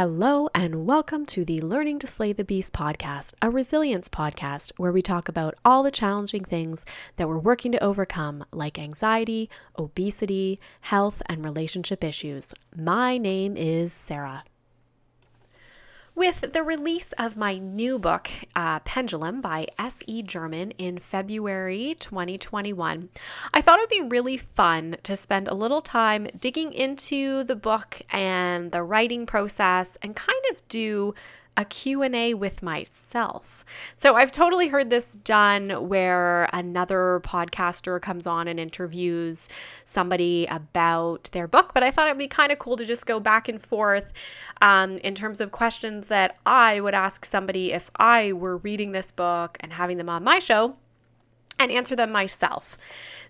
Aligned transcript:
Hello, 0.00 0.48
and 0.54 0.86
welcome 0.86 1.26
to 1.26 1.44
the 1.44 1.60
Learning 1.60 1.98
to 1.98 2.06
Slay 2.06 2.32
the 2.32 2.42
Beast 2.42 2.72
podcast, 2.72 3.34
a 3.42 3.50
resilience 3.50 4.08
podcast 4.08 4.72
where 4.78 4.92
we 4.92 5.02
talk 5.02 5.28
about 5.28 5.56
all 5.62 5.82
the 5.82 5.90
challenging 5.90 6.42
things 6.42 6.86
that 7.16 7.28
we're 7.28 7.36
working 7.36 7.70
to 7.72 7.84
overcome, 7.84 8.42
like 8.50 8.78
anxiety, 8.78 9.50
obesity, 9.78 10.58
health, 10.80 11.20
and 11.26 11.44
relationship 11.44 12.02
issues. 12.02 12.54
My 12.74 13.18
name 13.18 13.58
is 13.58 13.92
Sarah. 13.92 14.44
With 16.14 16.52
the 16.52 16.64
release 16.64 17.12
of 17.12 17.36
my 17.36 17.56
new 17.56 17.98
book, 17.98 18.28
uh, 18.56 18.80
Pendulum 18.80 19.40
by 19.40 19.68
S.E. 19.78 20.22
German, 20.22 20.72
in 20.72 20.98
February 20.98 21.94
2021, 21.98 23.08
I 23.54 23.60
thought 23.62 23.78
it 23.78 23.82
would 23.82 23.88
be 23.88 24.16
really 24.16 24.36
fun 24.36 24.96
to 25.04 25.16
spend 25.16 25.46
a 25.46 25.54
little 25.54 25.80
time 25.80 26.26
digging 26.38 26.72
into 26.72 27.44
the 27.44 27.54
book 27.54 28.02
and 28.10 28.72
the 28.72 28.82
writing 28.82 29.24
process 29.24 29.96
and 30.02 30.16
kind 30.16 30.42
of 30.50 30.66
do 30.68 31.14
a 31.56 31.64
Q&A 31.64 32.34
with 32.34 32.62
myself. 32.62 33.64
So 33.96 34.14
I've 34.14 34.32
totally 34.32 34.68
heard 34.68 34.90
this 34.90 35.12
done 35.12 35.88
where 35.88 36.48
another 36.52 37.20
podcaster 37.24 38.00
comes 38.00 38.26
on 38.26 38.48
and 38.48 38.58
interviews 38.58 39.48
somebody 39.84 40.46
about 40.46 41.28
their 41.32 41.46
book, 41.46 41.72
but 41.74 41.82
I 41.82 41.90
thought 41.90 42.08
it'd 42.08 42.18
be 42.18 42.28
kind 42.28 42.52
of 42.52 42.58
cool 42.58 42.76
to 42.76 42.84
just 42.84 43.06
go 43.06 43.20
back 43.20 43.48
and 43.48 43.60
forth 43.60 44.12
um, 44.62 44.98
in 44.98 45.14
terms 45.14 45.40
of 45.40 45.52
questions 45.52 46.06
that 46.06 46.36
I 46.46 46.80
would 46.80 46.94
ask 46.94 47.24
somebody 47.24 47.72
if 47.72 47.90
I 47.96 48.32
were 48.32 48.56
reading 48.58 48.92
this 48.92 49.12
book 49.12 49.56
and 49.60 49.72
having 49.72 49.98
them 49.98 50.08
on 50.08 50.24
my 50.24 50.38
show 50.38 50.76
and 51.58 51.70
answer 51.70 51.94
them 51.94 52.10
myself. 52.10 52.78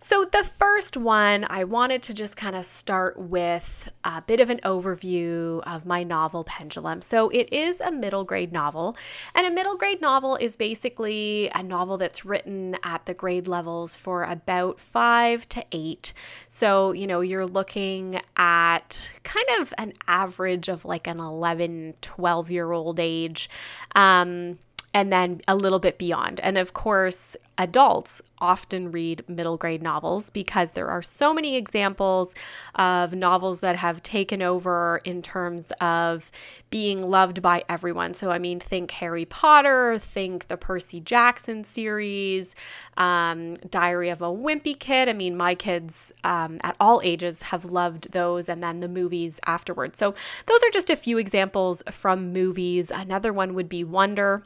So, 0.03 0.25
the 0.25 0.45
first 0.45 0.97
one, 0.97 1.47
I 1.51 1.65
wanted 1.65 2.03
to 2.05 2.15
just 2.15 2.35
kind 2.35 2.57
of 2.57 2.65
start 2.65 3.19
with 3.19 3.93
a 4.03 4.23
bit 4.23 4.41
of 4.41 4.49
an 4.49 4.59
overview 4.65 5.61
of 5.67 5.85
my 5.85 6.05
novel, 6.05 6.43
Pendulum. 6.43 7.03
So, 7.03 7.29
it 7.29 7.53
is 7.53 7.83
a 7.83 7.93
middle 7.93 8.25
grade 8.25 8.51
novel, 8.51 8.97
and 9.35 9.47
a 9.47 9.51
middle 9.51 9.77
grade 9.77 10.01
novel 10.01 10.37
is 10.37 10.57
basically 10.57 11.51
a 11.55 11.62
novel 11.62 11.98
that's 11.98 12.25
written 12.25 12.79
at 12.83 13.05
the 13.05 13.12
grade 13.12 13.47
levels 13.47 13.95
for 13.95 14.25
about 14.25 14.81
five 14.81 15.47
to 15.51 15.62
eight. 15.70 16.14
So, 16.48 16.92
you 16.92 17.07
know, 17.07 17.20
you're 17.20 17.47
looking 17.47 18.23
at 18.39 19.12
kind 19.23 19.61
of 19.61 19.75
an 19.77 19.92
average 20.09 20.69
of 20.69 20.87
like 20.87 21.09
an 21.09 21.20
11, 21.20 21.92
12 22.01 22.51
year 22.51 22.73
old 22.73 22.98
age. 22.98 23.51
Um, 23.95 24.59
and 24.92 25.12
then 25.12 25.41
a 25.46 25.55
little 25.55 25.78
bit 25.78 25.98
beyond. 25.98 26.41
And 26.41 26.58
of 26.58 26.72
course, 26.72 27.36
adults 27.56 28.20
often 28.38 28.91
read 28.91 29.22
middle 29.28 29.56
grade 29.56 29.83
novels 29.83 30.30
because 30.30 30.72
there 30.72 30.88
are 30.88 31.02
so 31.02 31.33
many 31.33 31.56
examples 31.56 32.34
of 32.74 33.12
novels 33.12 33.61
that 33.61 33.77
have 33.77 34.02
taken 34.02 34.42
over 34.42 35.00
in 35.05 35.22
terms 35.22 35.72
of 35.80 36.33
being 36.70 37.08
loved 37.08 37.42
by 37.42 37.62
everyone. 37.68 38.14
So, 38.14 38.30
I 38.30 38.38
mean, 38.38 38.58
think 38.58 38.91
Harry 38.92 39.27
Potter, 39.27 39.98
think 39.98 40.48
the 40.48 40.56
Percy 40.56 41.00
Jackson 41.00 41.64
series, 41.64 42.56
um, 42.96 43.55
Diary 43.68 44.08
of 44.08 44.22
a 44.22 44.27
Wimpy 44.27 44.77
Kid. 44.77 45.08
I 45.08 45.12
mean, 45.12 45.36
my 45.36 45.55
kids 45.55 46.12
um, 46.24 46.58
at 46.62 46.77
all 46.80 47.00
ages 47.05 47.42
have 47.42 47.66
loved 47.66 48.12
those, 48.12 48.48
and 48.48 48.62
then 48.62 48.80
the 48.80 48.88
movies 48.88 49.38
afterwards. 49.46 49.98
So, 49.98 50.14
those 50.46 50.62
are 50.64 50.70
just 50.70 50.91
a 50.91 50.96
few 50.96 51.18
examples 51.18 51.83
from 51.91 52.33
movies. 52.33 52.91
Another 52.91 53.33
one 53.33 53.55
would 53.55 53.68
be 53.68 53.84
Wonder 53.84 54.44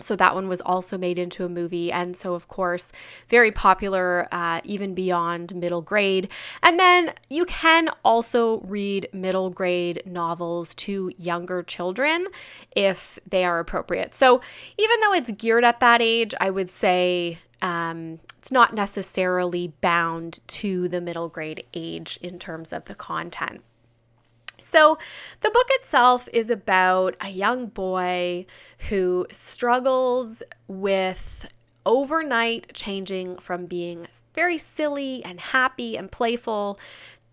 so 0.00 0.16
that 0.16 0.34
one 0.34 0.48
was 0.48 0.60
also 0.60 0.96
made 0.98 1.18
into 1.18 1.44
a 1.44 1.48
movie. 1.48 1.90
And 1.92 2.16
so, 2.16 2.34
of 2.34 2.48
course, 2.48 2.92
very 3.28 3.50
popular 3.50 4.28
uh, 4.32 4.60
even 4.64 4.94
beyond 4.94 5.54
middle 5.54 5.82
grade. 5.82 6.28
And 6.62 6.78
then 6.78 7.12
you 7.28 7.44
can 7.46 7.90
also 8.04 8.60
read 8.60 9.08
middle 9.12 9.50
grade 9.50 10.02
novels 10.06 10.74
to 10.76 11.12
younger 11.16 11.62
children 11.62 12.28
if 12.74 13.18
they 13.28 13.44
are 13.44 13.58
appropriate. 13.58 14.14
So, 14.14 14.40
even 14.76 15.00
though 15.00 15.12
it's 15.12 15.30
geared 15.32 15.64
at 15.64 15.80
that 15.80 16.00
age, 16.00 16.34
I 16.40 16.50
would 16.50 16.70
say 16.70 17.38
um, 17.60 18.20
it's 18.38 18.52
not 18.52 18.74
necessarily 18.74 19.72
bound 19.80 20.40
to 20.48 20.88
the 20.88 21.00
middle 21.00 21.28
grade 21.28 21.64
age 21.74 22.18
in 22.22 22.38
terms 22.38 22.72
of 22.72 22.84
the 22.84 22.94
content. 22.94 23.62
So, 24.60 24.98
the 25.40 25.50
book 25.50 25.66
itself 25.70 26.28
is 26.32 26.50
about 26.50 27.14
a 27.20 27.30
young 27.30 27.66
boy 27.66 28.46
who 28.88 29.26
struggles 29.30 30.42
with 30.66 31.46
overnight 31.86 32.74
changing 32.74 33.38
from 33.38 33.66
being 33.66 34.06
very 34.34 34.58
silly 34.58 35.24
and 35.24 35.40
happy 35.40 35.96
and 35.96 36.10
playful 36.10 36.78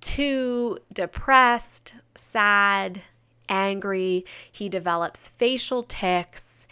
to 0.02 0.78
depressed, 0.94 1.96
sad, 2.16 3.02
angry. 3.50 4.25
He 4.52 4.69
develops 4.69 5.30
facial 5.30 5.84
tics 5.84 6.68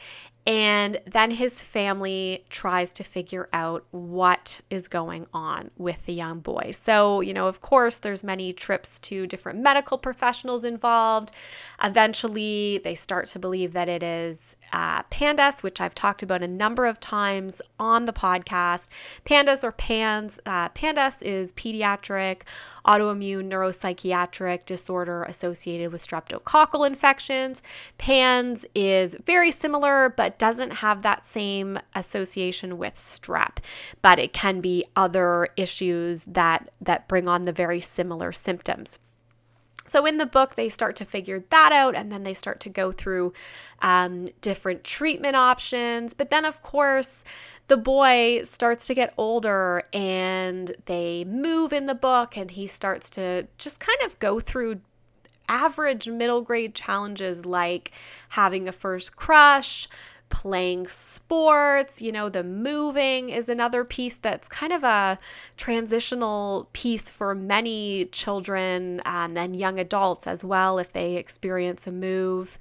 and 0.46 1.00
then 1.06 1.32
his 1.32 1.62
family 1.62 2.44
tries 2.50 2.92
to 2.94 3.04
figure 3.04 3.48
out 3.54 3.86
what 3.92 4.60
is 4.70 4.90
going 4.90 5.26
on 5.34 5.72
with 5.78 6.06
the 6.06 6.14
young 6.14 6.40
boy. 6.42 6.72
So, 6.74 7.22
you 7.22 7.34
know, 7.34 7.48
of 7.48 7.62
course, 7.62 7.98
there's 8.00 8.26
many 8.26 8.52
trips 8.52 9.00
to 9.00 9.26
different 9.26 9.60
medical 9.60 9.98
professionals 9.98 10.66
involved. 10.66 11.32
Eventually, 11.82 12.82
they 12.84 12.94
start 12.94 13.28
to 13.28 13.40
believe 13.40 13.72
that 13.72 13.88
it 13.88 14.04
is 14.04 14.58
uh, 14.74 15.04
PANDAS, 15.04 15.64
which 15.64 15.80
I've 15.80 15.96
talked 15.96 16.24
about 16.24 16.44
a 16.44 16.48
number 16.48 16.88
of 16.88 17.00
times 17.00 17.62
on 17.80 18.06
the 18.06 18.14
podcast. 18.14 18.90
PANDAS 19.24 19.64
or 19.64 19.72
PANS. 19.72 20.42
Uh, 20.46 20.68
PANDAS 20.70 21.22
is 21.22 21.54
pediatric 21.54 22.42
autoimmune 22.86 23.50
neuropsychiatric 23.50 24.66
disorder 24.66 25.24
associated 25.24 25.92
with 25.92 26.06
streptococcal 26.06 26.86
infections. 26.86 27.62
PANS 27.98 28.66
is 28.76 29.16
very 29.26 29.52
similar 29.52 30.10
but 30.10 30.40
doesn't 30.40 30.72
have 30.72 31.02
that 31.02 31.28
same 31.28 31.80
association 31.96 32.78
with 32.78 32.96
strep, 32.96 33.58
but 34.02 34.20
it 34.20 34.34
can 34.34 34.62
be 34.62 34.86
other 34.96 35.48
issues 35.56 36.26
that 36.26 36.70
that 36.82 37.08
bring 37.08 37.28
on 37.28 37.44
the 37.44 37.52
very 37.52 37.80
similar 37.80 38.32
symptoms. 38.32 39.00
So, 39.86 40.06
in 40.06 40.18
the 40.18 40.26
book, 40.26 40.56
they 40.56 40.70
start 40.70 40.96
to 40.98 41.06
figure 41.06 41.44
that 41.50 41.72
out 41.72 41.94
and 41.96 42.12
then 42.12 42.24
they 42.24 42.34
start 42.34 42.60
to 42.62 42.70
go 42.70 42.92
through 42.92 43.34
um, 43.82 44.28
different 44.40 44.84
treatment 44.84 45.36
options. 45.36 46.14
But 46.14 46.30
then, 46.30 46.46
of 46.46 46.62
course, 46.64 47.26
the 47.68 47.78
boy 47.78 48.42
starts 48.44 48.88
to 48.88 48.94
get 48.94 49.14
older 49.18 49.84
and 49.94 50.76
they 50.86 51.24
move 51.24 51.74
in 51.74 51.86
the 51.86 51.96
book 51.96 52.36
and 52.38 52.52
he 52.52 52.68
starts 52.68 53.10
to 53.12 53.48
just 53.58 53.80
kind 53.80 54.00
of 54.06 54.20
go 54.20 54.40
through 54.40 54.82
average 55.48 56.08
middle 56.08 56.42
grade 56.42 56.76
challenges 56.76 57.46
like 57.46 57.92
having 58.30 58.68
a 58.68 58.72
first 58.72 59.16
crush, 59.16 59.88
playing 60.34 60.88
sports, 60.88 62.02
you 62.02 62.12
know, 62.12 62.28
the 62.28 62.44
moving 62.44 63.30
is 63.30 63.50
another 63.50 63.84
piece 63.86 64.18
that's 64.18 64.50
kind 64.50 64.74
of 64.74 64.84
a 64.84 65.20
transitional 65.58 66.68
piece 66.74 67.12
for 67.12 67.36
many 67.36 68.06
children 68.06 69.00
um, 69.06 69.38
and 69.38 69.56
young 69.56 69.80
adults 69.80 70.26
as 70.26 70.44
well 70.44 70.80
if 70.80 70.92
they 70.92 71.18
experience 71.18 71.86
a 71.86 71.92
move. 71.92 72.58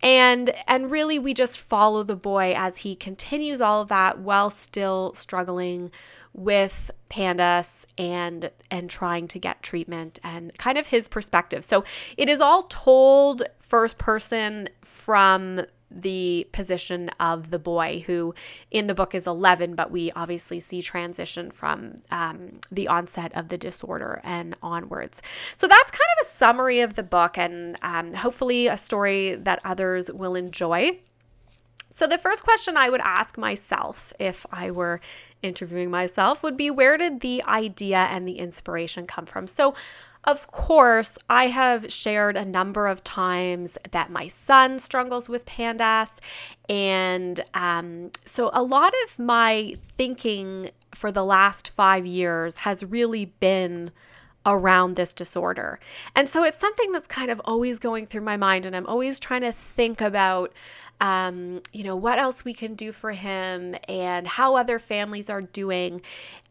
And 0.00 0.54
and 0.68 0.88
really 0.88 1.18
we 1.18 1.34
just 1.34 1.58
follow 1.58 2.04
the 2.04 2.14
boy 2.14 2.54
as 2.56 2.78
he 2.78 2.94
continues 2.94 3.60
all 3.60 3.82
of 3.82 3.88
that 3.88 4.20
while 4.20 4.48
still 4.48 5.12
struggling 5.14 5.90
with 6.32 6.92
pandas 7.10 7.86
and 7.98 8.50
and 8.70 8.88
trying 8.88 9.26
to 9.26 9.40
get 9.40 9.64
treatment 9.64 10.20
and 10.22 10.56
kind 10.58 10.78
of 10.78 10.86
his 10.86 11.08
perspective. 11.08 11.64
So 11.64 11.82
it 12.16 12.28
is 12.28 12.40
all 12.40 12.62
told 12.64 13.42
first 13.58 13.98
person 13.98 14.68
from 14.82 15.62
the 16.02 16.46
position 16.52 17.10
of 17.20 17.50
the 17.50 17.58
boy 17.58 18.04
who 18.06 18.34
in 18.70 18.86
the 18.86 18.94
book 18.94 19.14
is 19.14 19.26
11 19.26 19.74
but 19.74 19.90
we 19.90 20.12
obviously 20.12 20.60
see 20.60 20.82
transition 20.82 21.50
from 21.50 22.02
um, 22.10 22.60
the 22.70 22.88
onset 22.88 23.32
of 23.34 23.48
the 23.48 23.58
disorder 23.58 24.20
and 24.24 24.54
onwards. 24.62 25.22
So 25.56 25.66
that's 25.66 25.90
kind 25.90 26.00
of 26.20 26.26
a 26.26 26.30
summary 26.30 26.80
of 26.80 26.94
the 26.94 27.02
book 27.02 27.38
and 27.38 27.76
um, 27.82 28.14
hopefully 28.14 28.66
a 28.66 28.76
story 28.76 29.34
that 29.34 29.60
others 29.64 30.10
will 30.10 30.34
enjoy. 30.34 30.98
So 31.90 32.06
the 32.06 32.18
first 32.18 32.44
question 32.44 32.76
i 32.76 32.90
would 32.90 33.00
ask 33.00 33.38
myself 33.38 34.12
if 34.18 34.44
i 34.52 34.70
were 34.70 35.00
interviewing 35.42 35.90
myself 35.90 36.42
would 36.42 36.56
be 36.56 36.70
where 36.70 36.96
did 36.96 37.20
the 37.20 37.42
idea 37.44 37.98
and 38.10 38.28
the 38.28 38.38
inspiration 38.38 39.06
come 39.06 39.26
from? 39.26 39.46
So 39.46 39.74
of 40.26 40.50
course, 40.50 41.18
I 41.30 41.48
have 41.48 41.92
shared 41.92 42.36
a 42.36 42.44
number 42.44 42.88
of 42.88 43.04
times 43.04 43.78
that 43.92 44.10
my 44.10 44.26
son 44.26 44.78
struggles 44.80 45.28
with 45.28 45.46
PANDAS. 45.46 46.20
And 46.68 47.44
um, 47.54 48.10
so 48.24 48.50
a 48.52 48.62
lot 48.62 48.92
of 49.04 49.18
my 49.18 49.76
thinking 49.96 50.70
for 50.92 51.12
the 51.12 51.24
last 51.24 51.68
five 51.68 52.04
years 52.06 52.58
has 52.58 52.82
really 52.82 53.26
been 53.26 53.92
around 54.44 54.96
this 54.96 55.12
disorder. 55.12 55.78
And 56.14 56.28
so 56.28 56.44
it's 56.44 56.60
something 56.60 56.92
that's 56.92 57.08
kind 57.08 57.30
of 57.30 57.40
always 57.44 57.78
going 57.78 58.06
through 58.06 58.20
my 58.22 58.36
mind, 58.36 58.64
and 58.64 58.76
I'm 58.76 58.86
always 58.86 59.18
trying 59.18 59.42
to 59.42 59.52
think 59.52 60.00
about 60.00 60.52
um, 61.00 61.62
you 61.72 61.84
know, 61.84 61.96
what 61.96 62.18
else 62.18 62.44
we 62.44 62.54
can 62.54 62.74
do 62.74 62.92
for 62.92 63.12
him 63.12 63.76
and 63.88 64.26
how 64.26 64.56
other 64.56 64.78
families 64.78 65.28
are 65.28 65.42
doing. 65.42 66.00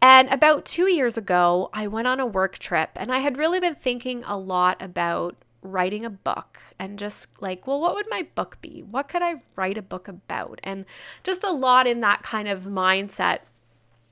And 0.01 0.29
about 0.29 0.65
two 0.65 0.87
years 0.87 1.17
ago, 1.17 1.69
I 1.73 1.87
went 1.87 2.07
on 2.07 2.19
a 2.19 2.25
work 2.25 2.59
trip 2.59 2.91
and 2.95 3.11
I 3.11 3.19
had 3.19 3.37
really 3.37 3.59
been 3.59 3.75
thinking 3.75 4.23
a 4.25 4.37
lot 4.37 4.81
about 4.81 5.35
writing 5.61 6.05
a 6.05 6.09
book 6.09 6.59
and 6.77 6.99
just 6.99 7.27
like, 7.41 7.65
well, 7.65 7.81
what 7.81 7.95
would 7.95 8.05
my 8.09 8.27
book 8.35 8.57
be? 8.61 8.83
What 8.83 9.07
could 9.07 9.23
I 9.23 9.41
write 9.55 9.77
a 9.77 9.81
book 9.81 10.07
about? 10.07 10.59
And 10.63 10.85
just 11.23 11.43
a 11.43 11.51
lot 11.51 11.87
in 11.87 12.01
that 12.01 12.21
kind 12.21 12.47
of 12.47 12.65
mindset. 12.65 13.39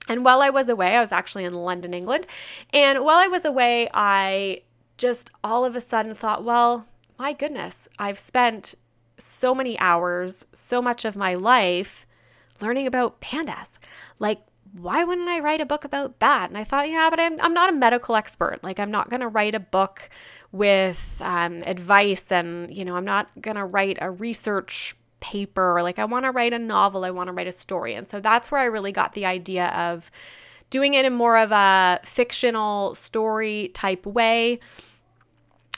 And 0.08 0.26
while 0.26 0.42
I 0.42 0.50
was 0.50 0.68
away, 0.68 0.96
I 0.96 1.02
was 1.02 1.12
actually 1.12 1.46
in 1.46 1.54
London, 1.54 1.94
England. 1.94 2.28
And 2.74 3.06
while 3.06 3.18
I 3.18 3.28
was 3.28 3.46
away, 3.46 3.88
I 3.94 4.64
just 4.98 5.30
all 5.44 5.64
of 5.64 5.76
a 5.76 5.82
sudden 5.82 6.16
thought, 6.16 6.44
well, 6.44 6.88
my 7.20 7.34
goodness, 7.34 7.88
I've 8.00 8.20
spent 8.20 8.76
so 9.18 9.54
many 9.54 9.78
hours, 9.80 10.46
so 10.54 10.82
much 10.82 11.06
of 11.06 11.16
my 11.16 11.34
life 11.34 12.06
learning 12.62 12.88
about 12.88 13.22
pandas. 13.22 13.78
Like, 14.20 14.42
why 14.74 15.04
wouldn't 15.04 15.30
I 15.30 15.40
write 15.40 15.62
a 15.62 15.66
book 15.66 15.86
about 15.86 16.20
that? 16.20 16.50
And 16.50 16.58
I 16.58 16.64
thought, 16.64 16.90
yeah, 16.90 17.10
but 17.10 17.20
I'm, 17.20 17.40
I'm 17.42 17.54
not 17.54 17.70
a 17.70 17.74
medical 17.74 18.16
expert. 18.16 18.60
Like, 18.64 18.80
I'm 18.80 18.92
not 18.92 19.10
going 19.10 19.20
to 19.20 19.28
write 19.28 19.54
a 19.54 19.60
book 19.60 20.10
with 20.52 21.16
um, 21.22 21.62
advice 21.66 22.32
and, 22.32 22.76
you 22.76 22.86
know, 22.86 22.96
I'm 22.96 23.06
not 23.06 23.30
going 23.40 23.56
to 23.56 23.66
write 23.66 23.98
a 24.02 24.10
research 24.10 24.96
paper. 25.20 25.82
Like, 25.84 26.00
I 26.00 26.06
want 26.06 26.26
to 26.26 26.32
write 26.32 26.54
a 26.54 26.60
novel, 26.60 27.06
I 27.06 27.12
want 27.12 27.28
to 27.28 27.34
write 27.34 27.48
a 27.48 27.52
story. 27.52 27.94
And 27.96 28.08
so 28.08 28.20
that's 28.20 28.52
where 28.52 28.62
I 28.62 28.66
really 28.66 28.92
got 28.92 29.14
the 29.14 29.26
idea 29.26 29.68
of 29.68 30.10
doing 30.70 30.96
it 30.96 31.06
in 31.06 31.14
more 31.14 31.38
of 31.38 31.52
a 31.52 32.00
fictional 32.04 32.96
story 32.96 33.70
type 33.76 34.06
way. 34.06 34.60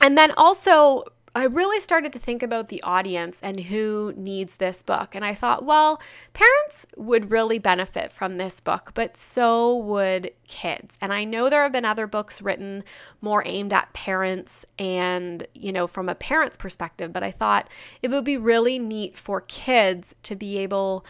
And 0.01 0.17
then 0.17 0.31
also 0.37 1.03
I 1.37 1.43
really 1.43 1.81
started 1.81 2.13
to 2.13 2.19
think 2.19 2.41
about 2.41 2.69
the 2.69 2.81
audience 2.83 3.41
and 3.43 3.59
who 3.59 4.13
needs 4.15 4.55
this 4.55 4.81
book. 4.81 5.13
And 5.13 5.25
I 5.25 5.35
thought, 5.35 5.65
well, 5.65 6.01
parents 6.31 6.85
would 6.95 7.29
really 7.29 7.59
benefit 7.59 8.13
from 8.13 8.37
this 8.37 8.61
book, 8.61 8.91
but 8.93 9.17
so 9.17 9.75
would 9.75 10.31
kids. 10.47 10.97
And 11.01 11.11
I 11.11 11.25
know 11.25 11.49
there 11.49 11.63
have 11.63 11.73
been 11.73 11.83
other 11.83 12.07
books 12.07 12.41
written 12.41 12.85
more 13.19 13.43
aimed 13.45 13.73
at 13.73 13.91
parents 13.91 14.65
and, 14.79 15.45
you 15.53 15.73
know, 15.73 15.87
from 15.87 16.07
a 16.07 16.15
parent's 16.15 16.55
perspective, 16.55 17.11
but 17.11 17.21
I 17.21 17.31
thought 17.31 17.67
it 18.01 18.09
would 18.11 18.23
be 18.23 18.37
really 18.37 18.79
neat 18.79 19.17
for 19.17 19.41
kids 19.41 20.15
to 20.23 20.37
be 20.37 20.57
able 20.59 21.05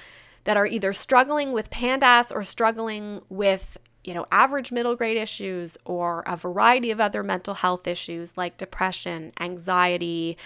that 0.45 0.57
are 0.57 0.65
either 0.65 0.91
struggling 0.91 1.51
with 1.51 1.69
PANDAS 1.69 2.31
or 2.31 2.41
struggling 2.41 3.21
with 3.29 3.77
you 4.05 4.13
know, 4.13 4.25
average 4.31 4.71
middle 4.71 4.95
grade 4.95 5.17
issues 5.17 5.77
or 5.83 6.23
a 6.27 6.37
variety 6.37 6.91
of 6.91 7.01
other 7.01 7.23
mental 7.23 7.55
health 7.55 7.87
issues 7.87 8.37
like 8.37 8.57
depression, 8.57 9.33
anxiety, 9.39 10.37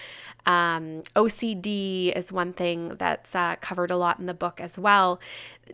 um, 0.46 1.02
OCD 1.14 2.16
is 2.16 2.32
one 2.32 2.52
thing 2.54 2.96
that's 2.96 3.34
uh, 3.34 3.56
covered 3.60 3.90
a 3.90 3.96
lot 3.96 4.18
in 4.18 4.26
the 4.26 4.34
book 4.34 4.60
as 4.60 4.78
well, 4.78 5.20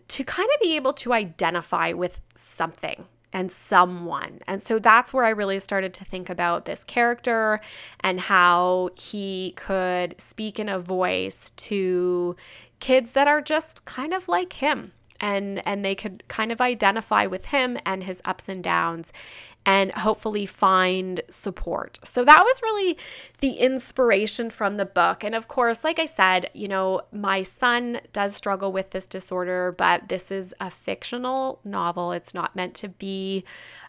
to 0.09 0.23
kind 0.23 0.49
of 0.53 0.61
be 0.61 0.75
able 0.75 0.93
to 0.93 1.13
identify 1.13 1.93
with 1.93 2.19
something 2.35 3.05
and 3.33 3.51
someone. 3.51 4.39
And 4.47 4.61
so 4.61 4.79
that's 4.79 5.13
where 5.13 5.25
I 5.25 5.29
really 5.29 5.59
started 5.59 5.93
to 5.95 6.05
think 6.05 6.29
about 6.29 6.65
this 6.65 6.83
character 6.83 7.61
and 8.01 8.19
how 8.19 8.89
he 8.95 9.53
could 9.55 10.15
speak 10.17 10.59
in 10.59 10.69
a 10.69 10.79
voice 10.79 11.51
to 11.55 12.35
kids 12.79 13.13
that 13.13 13.27
are 13.27 13.41
just 13.41 13.85
kind 13.85 14.13
of 14.13 14.27
like 14.27 14.53
him 14.53 14.91
and 15.19 15.65
and 15.67 15.83
they 15.83 15.95
could 15.95 16.23
kind 16.27 16.51
of 16.51 16.61
identify 16.61 17.25
with 17.25 17.47
him 17.47 17.77
and 17.85 18.03
his 18.03 18.21
ups 18.25 18.49
and 18.49 18.63
downs 18.63 19.11
and 19.67 19.91
hopefully 19.91 20.45
find 20.45 21.19
support. 21.29 21.99
So 22.05 22.23
that 22.23 22.41
was 22.41 22.61
really 22.63 22.97
the 23.41 23.51
inspiration 23.51 24.49
from 24.49 24.77
the 24.77 24.85
book. 24.85 25.25
And 25.25 25.35
of 25.35 25.49
course, 25.49 25.83
like 25.83 25.99
I 25.99 26.05
said, 26.05 26.49
you 26.53 26.69
know, 26.69 27.01
my 27.11 27.41
son 27.41 27.99
does 28.13 28.33
struggle 28.33 28.71
with 28.71 28.91
this 28.91 29.05
disorder, 29.05 29.75
but 29.77 30.07
this 30.07 30.31
is 30.31 30.55
a 30.61 30.71
fictional 30.71 31.59
novel. 31.65 32.13
It's 32.13 32.33
not 32.33 32.55
meant 32.55 32.75
to 32.75 32.87
be 32.87 33.43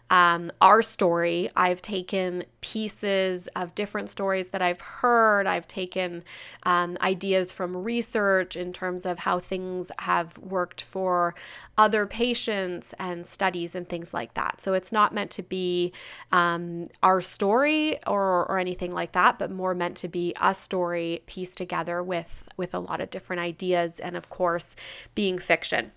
um, 0.09 0.51
our 0.61 0.81
story. 0.81 1.49
I've 1.55 1.81
taken 1.81 2.43
pieces 2.61 3.47
of 3.55 3.75
different 3.75 4.09
stories 4.09 4.49
that 4.49 4.61
I've 4.61 4.81
heard. 4.81 5.47
I've 5.47 5.67
taken 5.67 6.23
um, 6.63 6.97
ideas 7.01 7.51
from 7.51 7.77
research 7.77 8.55
in 8.55 8.73
terms 8.73 9.05
of 9.05 9.19
how 9.19 9.39
things 9.39 9.91
have 9.99 10.37
worked 10.39 10.81
for 10.81 11.35
other 11.77 12.05
patients 12.05 12.93
and 12.99 13.25
studies 13.25 13.75
and 13.75 13.87
things 13.87 14.13
like 14.13 14.33
that. 14.33 14.59
So 14.61 14.73
it's 14.73 14.91
not 14.91 15.13
meant 15.13 15.31
to 15.31 15.43
be 15.43 15.93
um, 16.31 16.89
our 17.03 17.21
story 17.21 17.99
or, 18.05 18.45
or 18.47 18.57
anything 18.57 18.91
like 18.91 19.13
that, 19.13 19.39
but 19.39 19.51
more 19.51 19.73
meant 19.75 19.95
to 19.97 20.07
be 20.07 20.33
a 20.41 20.53
story 20.53 21.23
pieced 21.25 21.57
together 21.57 22.03
with 22.03 22.43
with 22.57 22.73
a 22.73 22.79
lot 22.79 22.99
of 22.99 23.09
different 23.09 23.39
ideas 23.39 23.99
and 23.99 24.17
of 24.17 24.29
course 24.29 24.75
being 25.15 25.39
fiction. 25.39 25.91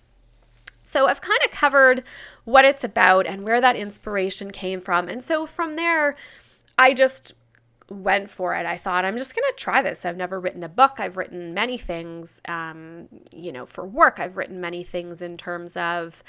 So 0.85 1.07
I've 1.07 1.21
kind 1.21 1.39
of 1.43 1.51
covered 1.51 2.03
what 2.45 2.65
it's 2.65 2.83
about 2.83 3.25
and 3.25 3.43
where 3.43 3.61
that 3.61 3.75
inspiration 3.75 4.51
came 4.51 4.81
from. 4.81 5.07
And 5.07 5.23
so 5.23 5.45
from 5.45 5.75
there, 5.75 6.15
I 6.77 6.93
just 6.93 7.33
went 7.89 8.29
for 8.29 8.55
it. 8.55 8.65
I 8.65 8.77
thought, 8.77 9.05
I'm 9.05 9.17
just 9.17 9.35
going 9.35 9.49
to 9.49 9.55
try 9.57 9.81
this. 9.81 10.05
I've 10.05 10.17
never 10.17 10.39
written 10.39 10.63
a 10.63 10.69
book. 10.69 10.95
I've 10.97 11.17
written 11.17 11.53
many 11.53 11.77
things, 11.77 12.41
um, 12.47 13.07
you 13.35 13.51
know, 13.51 13.65
for 13.65 13.85
work. 13.85 14.19
I've 14.19 14.37
written 14.37 14.59
many 14.59 14.83
things 14.83 15.21
in 15.21 15.37
terms 15.37 15.77
of 15.77 16.23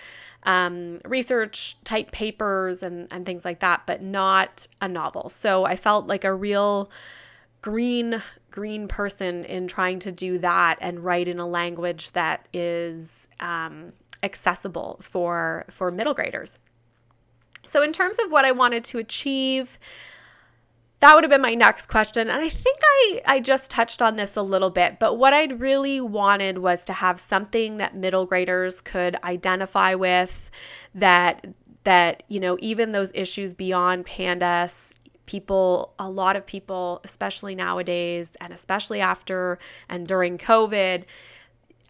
um, 0.44 1.00
research 1.05 1.76
type 1.84 2.12
papers 2.12 2.82
and, 2.82 3.08
and 3.11 3.25
things 3.25 3.44
like 3.44 3.61
that, 3.61 3.82
but 3.87 4.02
not 4.02 4.66
a 4.81 4.88
novel. 4.88 5.28
So 5.28 5.64
I 5.64 5.76
felt 5.76 6.06
like 6.06 6.25
a 6.25 6.34
real 6.34 6.90
green 7.62 8.22
green 8.50 8.87
person 8.87 9.44
in 9.46 9.66
trying 9.66 9.99
to 9.99 10.12
do 10.12 10.38
that 10.38 10.78
and 10.81 11.00
write 11.00 11.26
in 11.26 11.40
a 11.40 11.46
language 11.46 12.12
that 12.12 12.46
is 12.52 13.26
um, 13.40 13.93
accessible 14.25 14.99
for 15.00 15.67
for 15.71 15.91
middle 15.91 16.15
graders. 16.15 16.59
So 17.67 17.82
in 17.82 17.93
terms 17.93 18.19
of 18.19 18.32
what 18.32 18.44
I 18.44 18.53
wanted 18.53 18.85
to 18.85 18.99
achieve, 18.99 19.79
that 21.00 21.15
would 21.15 21.25
have 21.25 21.31
been 21.31 21.41
my 21.43 21.55
next 21.55 21.87
question. 21.87 22.29
And 22.31 22.43
I 22.43 22.49
think 22.49 22.79
I, 22.82 23.21
I 23.26 23.41
just 23.41 23.71
touched 23.71 24.00
on 24.03 24.17
this 24.17 24.37
a 24.37 24.43
little 24.43 24.71
bit, 24.71 24.99
but 24.99 25.15
what 25.15 25.32
I'd 25.32 25.61
really 25.61 26.00
wanted 26.00 26.59
was 26.59 26.85
to 26.87 26.93
have 26.93 27.21
something 27.21 27.76
that 27.79 27.97
middle 27.97 28.26
graders 28.26 28.81
could 28.81 29.17
identify 29.23 29.94
with, 29.94 30.50
that 30.94 31.47
that, 31.85 32.23
you 32.29 32.41
know, 32.41 32.56
even 32.61 32.93
those 32.93 33.12
issues 33.15 33.53
beyond 33.53 34.06
PANDAS, 34.06 34.94
people, 35.26 35.93
a 35.99 36.09
lot 36.09 36.37
of 36.37 36.47
people, 36.47 37.00
especially 37.05 37.55
nowadays 37.55 38.32
and 38.41 38.53
especially 38.53 39.00
after 39.03 39.59
and 39.88 40.06
during 40.06 40.38
COVID, 40.38 41.05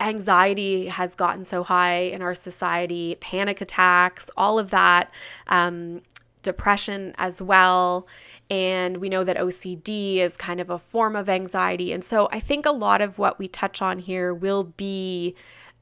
anxiety 0.00 0.87
has 0.87 1.14
gotten 1.14 1.44
so 1.44 1.62
high 1.62 2.00
in 2.00 2.23
our 2.23 2.35
society, 2.35 3.17
panic 3.20 3.61
attacks, 3.61 4.31
all 4.37 4.58
of 4.58 4.70
that, 4.70 5.12
um, 5.49 6.02
depression 6.43 7.14
as 7.17 7.41
well. 7.41 8.06
And 8.50 8.99
we 8.99 9.08
know 9.08 9.25
that 9.25 9.37
OCD 9.37 10.19
is 10.19 10.37
kind 10.37 10.61
of 10.61 10.70
a 10.70 10.79
form 10.79 11.17
of 11.17 11.29
anxiety. 11.29 11.93
And 11.93 12.05
so 12.05 12.29
I 12.31 12.41
think 12.41 12.67
a 12.67 12.73
lot 12.73 13.00
of 13.00 13.19
what 13.19 13.38
we 13.38 13.49
touch 13.49 13.81
on 13.81 13.99
here 13.99 14.34
will 14.34 14.65
be 14.65 15.34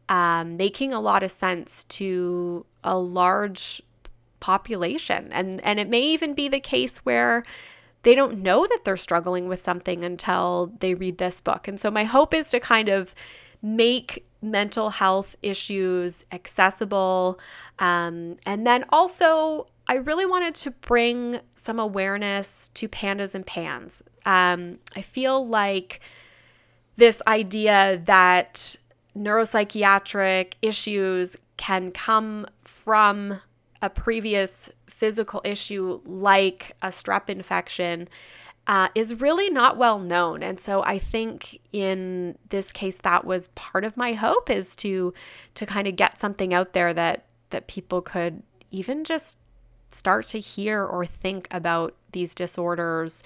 um, 0.08 0.56
making 0.56 0.92
a 0.92 1.00
lot 1.00 1.22
of 1.22 1.30
sense 1.30 1.84
to 1.84 2.64
a 2.84 2.96
large 2.96 3.82
population. 4.40 5.28
And, 5.32 5.62
and 5.64 5.80
it 5.80 5.88
may 5.88 6.02
even 6.02 6.34
be 6.34 6.48
the 6.48 6.60
case 6.60 6.98
where 6.98 7.42
they 8.02 8.14
don't 8.14 8.38
know 8.38 8.66
that 8.66 8.80
they're 8.84 8.96
struggling 8.96 9.48
with 9.48 9.60
something 9.60 10.04
until 10.04 10.72
they 10.80 10.94
read 10.94 11.18
this 11.18 11.40
book. 11.40 11.68
And 11.68 11.80
so 11.80 11.90
my 11.90 12.04
hope 12.04 12.34
is 12.34 12.48
to 12.48 12.60
kind 12.60 12.88
of 12.88 13.14
make 13.62 14.26
mental 14.42 14.90
health 14.90 15.36
issues 15.42 16.24
accessible. 16.32 17.38
Um, 17.78 18.36
and 18.44 18.66
then 18.66 18.84
also, 18.90 19.68
I 19.86 19.94
really 19.94 20.26
wanted 20.26 20.54
to 20.56 20.70
bring 20.72 21.40
some 21.56 21.78
awareness 21.78 22.70
to 22.74 22.88
pandas 22.88 23.34
and 23.34 23.46
pans. 23.46 24.02
Um, 24.26 24.78
I 24.96 25.02
feel 25.02 25.46
like 25.46 26.00
this 26.96 27.22
idea 27.26 28.00
that 28.04 28.76
neuropsychiatric 29.16 30.54
issues 30.62 31.36
can 31.56 31.92
come 31.92 32.46
from 32.64 33.40
a 33.80 33.90
previous 33.90 34.70
physical 34.86 35.40
issue 35.44 36.00
like 36.04 36.76
a 36.82 36.88
strep 36.88 37.28
infection 37.28 38.08
uh, 38.66 38.88
is 38.94 39.20
really 39.20 39.50
not 39.50 39.76
well 39.76 39.98
known. 39.98 40.42
And 40.42 40.60
so 40.60 40.82
I 40.82 40.98
think 40.98 41.60
in 41.72 42.38
this 42.50 42.70
case, 42.72 42.98
that 42.98 43.24
was 43.24 43.48
part 43.54 43.84
of 43.84 43.96
my 43.96 44.12
hope 44.12 44.50
is 44.50 44.76
to 44.76 45.12
to 45.54 45.66
kind 45.66 45.86
of 45.86 45.96
get 45.96 46.20
something 46.20 46.54
out 46.54 46.72
there 46.72 46.94
that 46.94 47.24
that 47.50 47.66
people 47.66 48.00
could 48.00 48.42
even 48.70 49.04
just 49.04 49.38
start 49.90 50.26
to 50.26 50.38
hear 50.38 50.84
or 50.84 51.04
think 51.04 51.46
about 51.50 51.94
these 52.12 52.34
disorders 52.34 53.22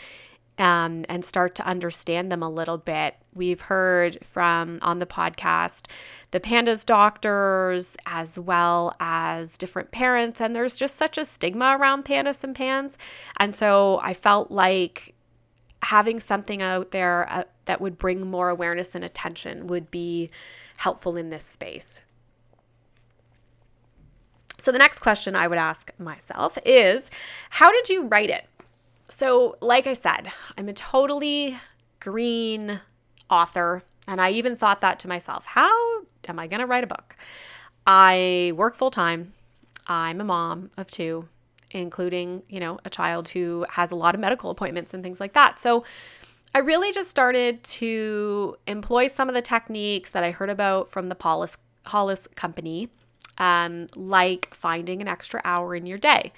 um, 0.58 1.04
and 1.08 1.24
start 1.24 1.54
to 1.56 1.66
understand 1.66 2.32
them 2.32 2.42
a 2.42 2.50
little 2.50 2.78
bit. 2.78 3.16
We've 3.34 3.60
heard 3.60 4.18
from 4.24 4.78
on 4.80 4.98
the 4.98 5.06
podcast 5.06 5.86
the 6.30 6.40
pandas 6.40 6.84
doctors 6.84 7.96
as 8.06 8.38
well 8.38 8.94
as 8.98 9.58
different 9.58 9.90
parents, 9.90 10.40
and 10.40 10.56
there's 10.56 10.76
just 10.76 10.96
such 10.96 11.18
a 11.18 11.24
stigma 11.24 11.76
around 11.78 12.04
pandas 12.06 12.42
and 12.42 12.56
pans. 12.56 12.96
And 13.38 13.54
so 13.54 14.00
I 14.02 14.14
felt 14.14 14.50
like 14.50 15.14
having 15.86 16.18
something 16.18 16.62
out 16.62 16.90
there 16.90 17.30
uh, 17.30 17.44
that 17.66 17.80
would 17.80 17.96
bring 17.96 18.26
more 18.26 18.48
awareness 18.48 18.94
and 18.94 19.04
attention 19.04 19.68
would 19.68 19.88
be 19.90 20.30
helpful 20.78 21.16
in 21.16 21.30
this 21.30 21.44
space. 21.44 22.02
So, 24.58 24.72
the 24.72 24.78
next 24.78 24.98
question 24.98 25.36
I 25.36 25.46
would 25.46 25.58
ask 25.58 25.92
myself 25.98 26.58
is 26.66 27.10
How 27.50 27.70
did 27.70 27.88
you 27.88 28.02
write 28.02 28.30
it? 28.30 28.46
So, 29.08 29.56
like 29.60 29.86
I 29.86 29.92
said, 29.92 30.32
I'm 30.58 30.68
a 30.68 30.72
totally 30.72 31.56
green 32.00 32.80
author. 33.30 33.82
And 34.08 34.20
I 34.20 34.30
even 34.30 34.56
thought 34.56 34.80
that 34.80 34.98
to 35.00 35.08
myself 35.08 35.44
how 35.46 36.02
am 36.26 36.38
I 36.38 36.46
going 36.46 36.60
to 36.60 36.66
write 36.66 36.84
a 36.84 36.88
book? 36.88 37.14
I 37.86 38.52
work 38.56 38.76
full 38.76 38.90
time. 38.90 39.34
I'm 39.86 40.20
a 40.20 40.24
mom 40.24 40.70
of 40.76 40.88
two, 40.88 41.28
including, 41.76 42.42
you 42.48 42.60
know, 42.60 42.78
a 42.84 42.90
child 42.90 43.28
who 43.28 43.66
has 43.70 43.90
a 43.90 43.96
lot 43.96 44.14
of 44.14 44.20
medical 44.20 44.50
appointments 44.50 44.94
and 44.94 45.02
things 45.02 45.20
like 45.20 45.34
that. 45.34 45.58
So 45.58 45.84
I 46.54 46.58
really 46.58 46.92
just 46.92 47.10
started 47.10 47.62
to 47.64 48.56
employ 48.66 49.08
some 49.08 49.28
of 49.28 49.34
the 49.34 49.42
techniques 49.42 50.10
that 50.10 50.24
I 50.24 50.30
heard 50.30 50.50
about 50.50 50.88
from 50.88 51.08
the 51.08 51.16
Hollis, 51.20 51.58
Hollis 51.84 52.26
company, 52.34 52.88
um, 53.38 53.86
like 53.94 54.54
finding 54.54 55.02
an 55.02 55.08
extra 55.08 55.40
hour 55.44 55.74
in 55.74 55.86
your 55.86 55.98
day. 55.98 56.32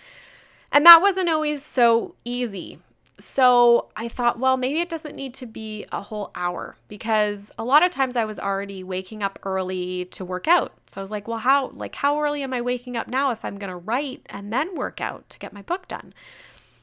And 0.72 0.84
that 0.86 1.00
wasn't 1.00 1.28
always 1.28 1.64
so 1.64 2.14
easy 2.24 2.78
so 3.20 3.88
I 3.96 4.08
thought, 4.08 4.38
well, 4.38 4.56
maybe 4.56 4.80
it 4.80 4.88
doesn't 4.88 5.16
need 5.16 5.34
to 5.34 5.46
be 5.46 5.84
a 5.90 6.00
whole 6.00 6.30
hour 6.36 6.76
because 6.86 7.50
a 7.58 7.64
lot 7.64 7.82
of 7.82 7.90
times 7.90 8.16
I 8.16 8.24
was 8.24 8.38
already 8.38 8.84
waking 8.84 9.22
up 9.24 9.40
early 9.42 10.04
to 10.06 10.24
work 10.24 10.46
out. 10.46 10.72
So 10.86 11.00
I 11.00 11.02
was 11.02 11.10
like, 11.10 11.26
well, 11.26 11.38
how 11.38 11.70
like 11.70 11.96
how 11.96 12.20
early 12.20 12.42
am 12.42 12.54
I 12.54 12.60
waking 12.60 12.96
up 12.96 13.08
now 13.08 13.32
if 13.32 13.44
I'm 13.44 13.58
going 13.58 13.70
to 13.70 13.76
write 13.76 14.24
and 14.26 14.52
then 14.52 14.76
work 14.76 15.00
out 15.00 15.28
to 15.30 15.38
get 15.38 15.52
my 15.52 15.62
book 15.62 15.88
done? 15.88 16.14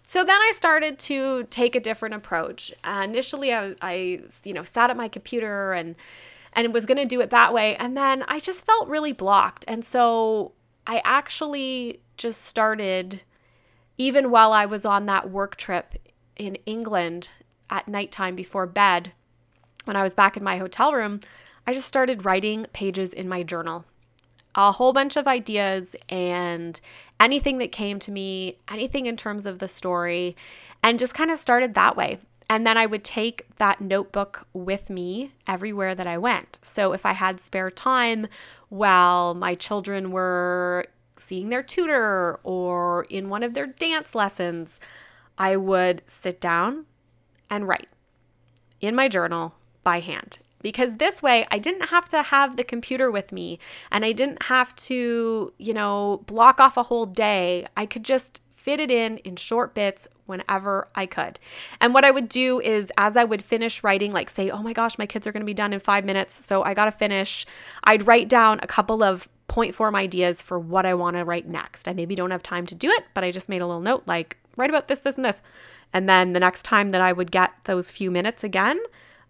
So 0.08 0.24
then 0.24 0.40
I 0.40 0.54
started 0.56 1.00
to 1.00 1.46
take 1.50 1.74
a 1.76 1.80
different 1.80 2.16
approach. 2.16 2.72
Uh, 2.84 3.02
initially, 3.04 3.54
I, 3.54 3.74
I, 3.82 4.22
you 4.44 4.54
know, 4.54 4.64
sat 4.64 4.90
at 4.90 4.98
my 4.98 5.08
computer 5.08 5.74
and 5.74 5.96
and 6.54 6.74
was 6.74 6.86
going 6.86 6.98
to 6.98 7.06
do 7.06 7.20
it 7.20 7.32
that 7.32 7.54
way, 7.54 7.76
and 7.76 7.98
then 7.98 8.24
I 8.28 8.40
just 8.40 8.66
felt 8.66 8.88
really 8.88 9.12
blocked, 9.12 9.66
and 9.68 9.84
so 9.84 10.54
I 10.88 11.02
actually 11.04 12.00
just 12.16 12.46
started 12.46 13.22
even 13.98 14.32
while 14.32 14.54
I 14.54 14.66
was 14.66 14.86
on 14.86 15.06
that 15.08 15.30
work 15.30 15.58
trip 15.58 15.96
in 16.36 16.56
England 16.66 17.30
at 17.70 17.88
nighttime 17.88 18.36
before 18.36 18.66
bed, 18.66 19.12
when 19.86 19.96
I 19.96 20.04
was 20.04 20.16
back 20.16 20.36
in 20.36 20.44
my 20.44 20.58
hotel 20.58 20.94
room, 20.94 21.22
I 21.68 21.74
just 21.74 21.88
started 21.88 22.26
writing 22.26 22.68
pages 22.74 23.14
in 23.14 23.28
my 23.28 23.44
journal. 23.44 23.86
A 24.56 24.72
whole 24.72 24.94
bunch 24.94 25.18
of 25.18 25.28
ideas 25.28 25.96
and 26.08 26.80
anything 27.20 27.58
that 27.58 27.72
came 27.72 28.00
to 28.00 28.12
me, 28.12 28.58
anything 28.70 29.06
in 29.06 29.18
terms 29.18 29.46
of 29.46 29.60
the 29.60 29.68
story, 29.68 30.36
and 30.82 31.00
just 31.00 31.14
kind 31.14 31.32
of 31.32 31.40
started 31.40 31.74
that 31.74 31.98
way. 31.98 32.20
And 32.50 32.66
then 32.66 32.78
I 32.78 32.86
would 32.86 33.04
take 33.04 33.48
that 33.58 33.82
notebook 33.82 34.48
with 34.54 34.90
me 34.90 35.32
everywhere 35.48 35.96
that 35.96 36.08
I 36.08 36.18
went. 36.18 36.60
So 36.62 36.94
if 36.94 37.06
I 37.06 37.14
had 37.14 37.42
spare 37.42 37.72
time 37.72 38.28
while 38.70 39.34
my 39.34 39.56
children 39.56 40.12
were 40.12 40.86
seeing 41.18 41.50
their 41.50 41.64
tutor 41.64 42.40
or 42.44 43.06
in 43.06 43.30
one 43.30 43.42
of 43.42 43.56
their 43.56 43.66
dance 43.66 44.14
lessons, 44.14 44.80
I 45.38 45.56
would 45.56 46.02
sit 46.08 46.40
down 46.40 46.86
and 47.50 47.68
write 47.68 47.90
in 48.82 48.96
my 48.96 49.08
journal 49.08 49.56
by 49.84 50.00
hand. 50.00 50.40
Because 50.62 50.96
this 50.96 51.22
way, 51.22 51.46
I 51.52 51.60
didn't 51.60 51.90
have 51.90 52.10
to 52.10 52.24
have 52.24 52.58
the 52.58 52.64
computer 52.64 53.12
with 53.12 53.32
me 53.32 53.60
and 53.92 54.04
I 54.04 54.14
didn't 54.14 54.44
have 54.44 54.76
to, 54.78 55.54
you 55.60 55.74
know, 55.74 56.24
block 56.26 56.60
off 56.60 56.76
a 56.76 56.84
whole 56.84 57.06
day. 57.06 57.68
I 57.78 57.86
could 57.86 58.04
just 58.04 58.42
fit 58.56 58.80
it 58.80 58.90
in 58.90 59.18
in 59.20 59.36
short 59.36 59.76
bits 59.76 60.08
whenever 60.26 60.88
I 60.96 61.06
could. 61.06 61.40
And 61.80 61.94
what 61.94 62.04
I 62.04 62.10
would 62.10 62.28
do 62.28 62.60
is, 62.60 62.92
as 62.98 63.16
I 63.16 63.24
would 63.24 63.44
finish 63.44 63.84
writing, 63.84 64.12
like 64.12 64.28
say, 64.28 64.50
oh 64.50 64.64
my 64.64 64.74
gosh, 64.74 64.98
my 64.98 65.06
kids 65.06 65.28
are 65.28 65.32
to 65.32 65.46
be 65.46 65.54
done 65.54 65.72
in 65.72 65.80
five 65.80 66.04
minutes, 66.04 66.44
so 66.44 66.64
I 66.64 66.74
got 66.74 66.86
to 66.86 66.92
finish, 66.92 67.46
I'd 67.84 68.08
write 68.08 68.28
down 68.28 68.60
a 68.64 68.68
couple 68.68 69.04
of 69.04 69.30
point 69.48 69.76
form 69.76 69.96
ideas 69.96 70.42
for 70.42 70.58
what 70.58 70.84
I 70.84 70.96
want 70.96 71.16
to 71.16 71.24
write 71.24 71.48
next. 71.48 71.88
I 71.88 71.94
maybe 71.94 72.16
don't 72.16 72.32
have 72.32 72.42
time 72.42 72.66
to 72.66 72.74
do 72.74 72.90
it, 72.90 73.04
but 73.14 73.24
I 73.24 73.30
just 73.30 73.50
made 73.50 73.62
a 73.62 73.68
little 73.68 73.82
note 73.82 74.02
like, 74.08 74.38
write 74.56 74.70
about 74.70 74.88
this, 74.88 75.00
this, 75.00 75.16
and 75.16 75.26
this. 75.26 75.42
And 75.94 76.10
then 76.10 76.34
the 76.34 76.40
next 76.40 76.64
time 76.64 76.92
that 76.92 77.02
I 77.02 77.14
would 77.14 77.32
get 77.32 77.52
those 77.66 77.92
few 77.92 78.12
minutes 78.12 78.44
again, 78.44 78.80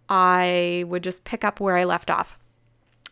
I 0.10 0.86
would 0.88 1.03
just 1.03 1.24
pick 1.24 1.44
up 1.44 1.60
where 1.60 1.77
I 1.77 1.84
left 1.84 2.10
off. 2.10 2.38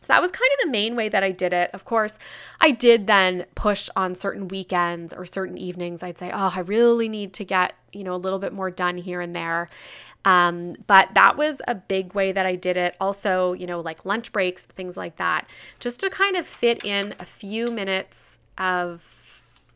So 0.01 0.07
that 0.07 0.21
was 0.21 0.31
kind 0.31 0.49
of 0.53 0.65
the 0.65 0.71
main 0.71 0.95
way 0.95 1.07
that 1.07 1.23
I 1.23 1.31
did 1.31 1.53
it. 1.53 1.69
Of 1.73 1.85
course, 1.85 2.19
I 2.59 2.71
did 2.71 3.07
then 3.07 3.45
push 3.55 3.89
on 3.95 4.15
certain 4.15 4.49
weekends 4.49 5.13
or 5.13 5.25
certain 5.25 5.57
evenings. 5.57 6.03
I'd 6.03 6.17
say, 6.17 6.29
oh, 6.33 6.51
I 6.53 6.59
really 6.59 7.07
need 7.07 7.33
to 7.35 7.45
get, 7.45 7.73
you 7.93 8.03
know, 8.03 8.13
a 8.13 8.17
little 8.17 8.39
bit 8.39 8.51
more 8.51 8.69
done 8.69 8.97
here 8.97 9.21
and 9.21 9.33
there. 9.33 9.69
Um, 10.25 10.75
but 10.87 11.09
that 11.15 11.37
was 11.37 11.61
a 11.67 11.75
big 11.75 12.13
way 12.13 12.31
that 12.31 12.45
I 12.45 12.55
did 12.55 12.75
it. 12.75 12.95
Also, 12.99 13.53
you 13.53 13.65
know, 13.65 13.79
like 13.79 14.05
lunch 14.05 14.31
breaks, 14.31 14.65
things 14.65 14.97
like 14.97 15.17
that, 15.17 15.47
just 15.79 15.99
to 16.01 16.09
kind 16.09 16.35
of 16.35 16.47
fit 16.47 16.83
in 16.83 17.15
a 17.19 17.25
few 17.25 17.67
minutes 17.67 18.39
of 18.57 19.01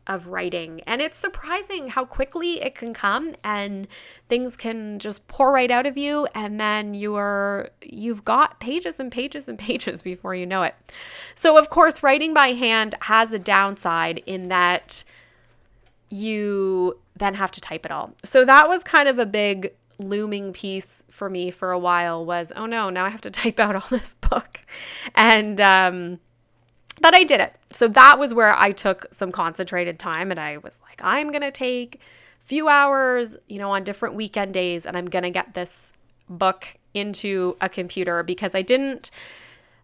of 0.08 0.28
writing. 0.28 0.80
And 0.86 1.00
it's 1.00 1.18
surprising 1.18 1.88
how 1.88 2.04
quickly 2.04 2.62
it 2.62 2.74
can 2.74 2.94
come 2.94 3.34
and 3.44 3.86
things 4.28 4.56
can 4.56 4.98
just 4.98 5.26
pour 5.28 5.52
right 5.52 5.70
out 5.70 5.86
of 5.86 5.96
you 5.96 6.26
and 6.34 6.58
then 6.58 6.94
you're 6.94 7.68
you've 7.82 8.24
got 8.24 8.58
pages 8.58 8.98
and 8.98 9.12
pages 9.12 9.48
and 9.48 9.58
pages 9.68 10.02
before 10.02 10.34
you 10.34 10.46
know 10.46 10.62
it. 10.62 10.74
So 11.34 11.58
of 11.58 11.70
course, 11.70 12.02
writing 12.02 12.32
by 12.32 12.48
hand 12.48 12.94
has 13.02 13.32
a 13.32 13.38
downside 13.38 14.22
in 14.26 14.48
that 14.48 15.04
you 16.08 16.98
then 17.16 17.34
have 17.34 17.50
to 17.50 17.60
type 17.60 17.84
it 17.84 17.92
all. 17.92 18.14
So 18.24 18.44
that 18.44 18.68
was 18.68 18.82
kind 18.82 19.08
of 19.08 19.18
a 19.18 19.26
big 19.26 19.74
looming 19.98 20.52
piece 20.52 21.02
for 21.10 21.28
me 21.28 21.50
for 21.50 21.72
a 21.72 21.78
while 21.78 22.24
was 22.24 22.52
oh 22.54 22.66
no 22.66 22.88
now 22.88 23.04
i 23.04 23.08
have 23.08 23.20
to 23.20 23.30
type 23.32 23.58
out 23.58 23.74
all 23.74 23.88
this 23.90 24.14
book 24.20 24.60
and 25.16 25.60
um 25.60 26.20
but 27.00 27.14
I 27.14 27.24
did 27.24 27.40
it. 27.40 27.54
So 27.72 27.88
that 27.88 28.18
was 28.18 28.34
where 28.34 28.58
I 28.58 28.70
took 28.70 29.06
some 29.12 29.32
concentrated 29.32 29.98
time 29.98 30.30
and 30.30 30.40
I 30.40 30.58
was 30.58 30.78
like, 30.82 31.00
I'm 31.02 31.30
going 31.30 31.42
to 31.42 31.50
take 31.50 31.96
a 31.96 32.46
few 32.46 32.68
hours, 32.68 33.36
you 33.48 33.58
know, 33.58 33.72
on 33.72 33.84
different 33.84 34.14
weekend 34.14 34.54
days 34.54 34.86
and 34.86 34.96
I'm 34.96 35.06
going 35.06 35.24
to 35.24 35.30
get 35.30 35.54
this 35.54 35.92
book 36.28 36.66
into 36.94 37.56
a 37.60 37.68
computer 37.68 38.22
because 38.22 38.54
I 38.54 38.62
didn't 38.62 39.10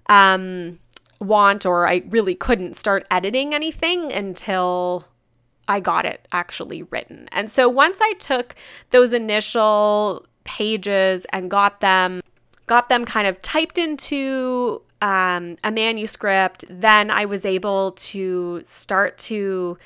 um, 0.08 0.78
want 1.20 1.66
or 1.66 1.88
I 1.88 2.02
really 2.08 2.34
couldn't 2.34 2.76
start 2.76 3.06
editing 3.10 3.54
anything 3.54 4.12
until 4.12 5.06
I 5.68 5.80
got 5.80 6.04
it 6.04 6.26
actually 6.32 6.82
written. 6.84 7.28
And 7.32 7.50
so 7.50 7.68
once 7.68 7.98
I 8.02 8.14
took 8.14 8.54
those 8.90 9.12
initial 9.12 10.26
pages 10.44 11.26
and 11.32 11.50
got 11.50 11.80
them 11.80 12.20
got 12.66 12.88
them 12.88 13.04
kind 13.04 13.26
of 13.26 13.40
typed 13.42 13.76
into 13.76 14.80
um, 15.04 15.56
a 15.62 15.70
manuscript, 15.70 16.64
then 16.70 17.10
I 17.10 17.26
was 17.26 17.44
able 17.44 17.92
to 17.92 18.62
start 18.64 19.18
to 19.18 19.76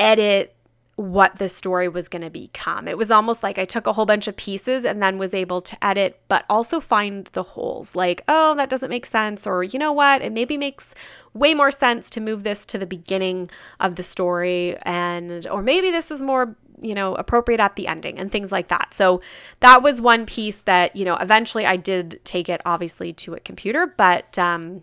edit 0.00 0.56
what 0.96 1.38
the 1.38 1.48
story 1.48 1.88
was 1.88 2.08
going 2.08 2.22
to 2.22 2.30
become. 2.30 2.88
It 2.88 2.98
was 2.98 3.12
almost 3.12 3.44
like 3.44 3.56
I 3.56 3.64
took 3.64 3.86
a 3.86 3.92
whole 3.92 4.04
bunch 4.04 4.26
of 4.26 4.36
pieces 4.36 4.84
and 4.84 5.00
then 5.00 5.16
was 5.16 5.32
able 5.32 5.62
to 5.62 5.84
edit, 5.84 6.20
but 6.26 6.44
also 6.50 6.80
find 6.80 7.26
the 7.32 7.44
holes. 7.44 7.94
Like, 7.94 8.24
oh, 8.26 8.56
that 8.56 8.68
doesn't 8.68 8.90
make 8.90 9.06
sense. 9.06 9.46
Or, 9.46 9.62
you 9.62 9.78
know 9.78 9.92
what? 9.92 10.22
It 10.22 10.32
maybe 10.32 10.58
makes 10.58 10.92
way 11.34 11.54
more 11.54 11.70
sense 11.70 12.10
to 12.10 12.20
move 12.20 12.42
this 12.42 12.66
to 12.66 12.78
the 12.78 12.86
beginning 12.86 13.48
of 13.78 13.94
the 13.94 14.02
story. 14.02 14.76
And, 14.82 15.46
or 15.46 15.62
maybe 15.62 15.92
this 15.92 16.10
is 16.10 16.20
more 16.20 16.56
you 16.82 16.94
know, 16.94 17.14
appropriate 17.14 17.60
at 17.60 17.76
the 17.76 17.86
ending 17.86 18.18
and 18.18 18.30
things 18.30 18.52
like 18.52 18.68
that. 18.68 18.92
So 18.92 19.20
that 19.60 19.82
was 19.82 20.00
one 20.00 20.26
piece 20.26 20.62
that, 20.62 20.94
you 20.96 21.04
know, 21.04 21.16
eventually 21.16 21.64
I 21.64 21.76
did 21.76 22.20
take 22.24 22.48
it 22.48 22.60
obviously 22.66 23.12
to 23.14 23.34
a 23.34 23.40
computer, 23.40 23.94
but 23.96 24.38
um, 24.38 24.82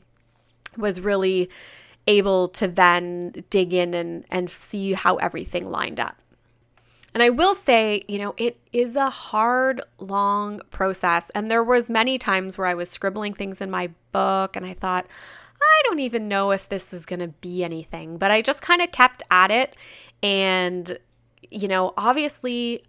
was 0.77 1.01
really 1.01 1.49
able 2.07 2.49
to 2.49 2.67
then 2.67 3.43
dig 3.49 3.73
in 3.73 3.93
and, 3.93 4.25
and 4.31 4.49
see 4.49 4.93
how 4.93 5.17
everything 5.17 5.69
lined 5.69 5.99
up. 5.99 6.15
And 7.13 7.23
I 7.23 7.29
will 7.29 7.55
say, 7.55 8.03
you 8.07 8.19
know, 8.19 8.35
it 8.37 8.57
is 8.71 8.95
a 8.95 9.09
hard, 9.09 9.81
long 9.99 10.61
process. 10.69 11.31
And 11.33 11.49
there 11.49 11.63
was 11.63 11.89
many 11.89 12.17
times 12.17 12.57
where 12.57 12.67
I 12.67 12.75
was 12.75 12.89
scribbling 12.89 13.33
things 13.33 13.61
in 13.61 13.71
my 13.71 13.89
book 14.11 14.55
and 14.55 14.65
I 14.65 14.73
thought, 14.73 15.07
I 15.61 15.81
don't 15.85 15.99
even 15.99 16.27
know 16.27 16.51
if 16.51 16.69
this 16.69 16.93
is 16.93 17.05
going 17.05 17.19
to 17.19 17.27
be 17.27 17.63
anything. 17.63 18.17
But 18.17 18.31
I 18.31 18.41
just 18.41 18.61
kind 18.61 18.81
of 18.81 18.91
kept 18.91 19.23
at 19.31 19.51
it 19.51 19.75
and 20.21 20.97
you 21.51 21.67
know, 21.67 21.93
obviously 21.97 22.83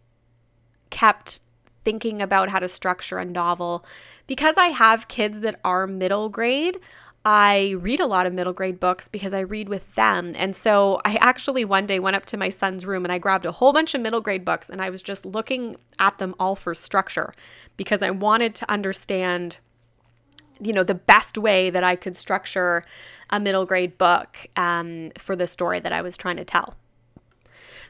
kept 0.90 1.40
thinking 1.84 2.20
about 2.20 2.48
how 2.48 2.58
to 2.58 2.68
structure 2.68 3.18
a 3.18 3.24
novel. 3.24 3.84
Because 4.26 4.56
I 4.56 4.68
have 4.68 5.08
kids 5.08 5.40
that 5.40 5.58
are 5.64 5.86
middle 5.86 6.28
grade, 6.28 6.78
I 7.24 7.74
read 7.78 8.00
a 8.00 8.06
lot 8.06 8.26
of 8.26 8.32
middle 8.32 8.52
grade 8.52 8.80
books 8.80 9.06
because 9.06 9.34
I 9.34 9.40
read 9.40 9.68
with 9.68 9.94
them. 9.94 10.32
And 10.36 10.56
so 10.56 11.00
I 11.04 11.16
actually 11.16 11.64
one 11.64 11.86
day 11.86 11.98
went 11.98 12.16
up 12.16 12.24
to 12.26 12.36
my 12.36 12.48
son's 12.48 12.86
room 12.86 13.04
and 13.04 13.12
I 13.12 13.18
grabbed 13.18 13.44
a 13.44 13.52
whole 13.52 13.72
bunch 13.72 13.94
of 13.94 14.00
middle 14.00 14.20
grade 14.22 14.44
books 14.44 14.70
and 14.70 14.80
I 14.80 14.88
was 14.88 15.02
just 15.02 15.26
looking 15.26 15.76
at 15.98 16.18
them 16.18 16.34
all 16.38 16.56
for 16.56 16.74
structure 16.74 17.34
because 17.76 18.02
I 18.02 18.10
wanted 18.10 18.54
to 18.56 18.70
understand 18.70 19.58
you 20.62 20.72
know 20.72 20.84
the 20.84 20.94
best 20.94 21.38
way 21.38 21.70
that 21.70 21.82
I 21.82 21.96
could 21.96 22.16
structure 22.16 22.84
a 23.30 23.40
middle 23.40 23.64
grade 23.64 23.96
book 23.96 24.36
um, 24.56 25.10
for 25.16 25.34
the 25.34 25.46
story 25.46 25.80
that 25.80 25.92
I 25.92 26.02
was 26.02 26.16
trying 26.16 26.36
to 26.36 26.44
tell. 26.44 26.74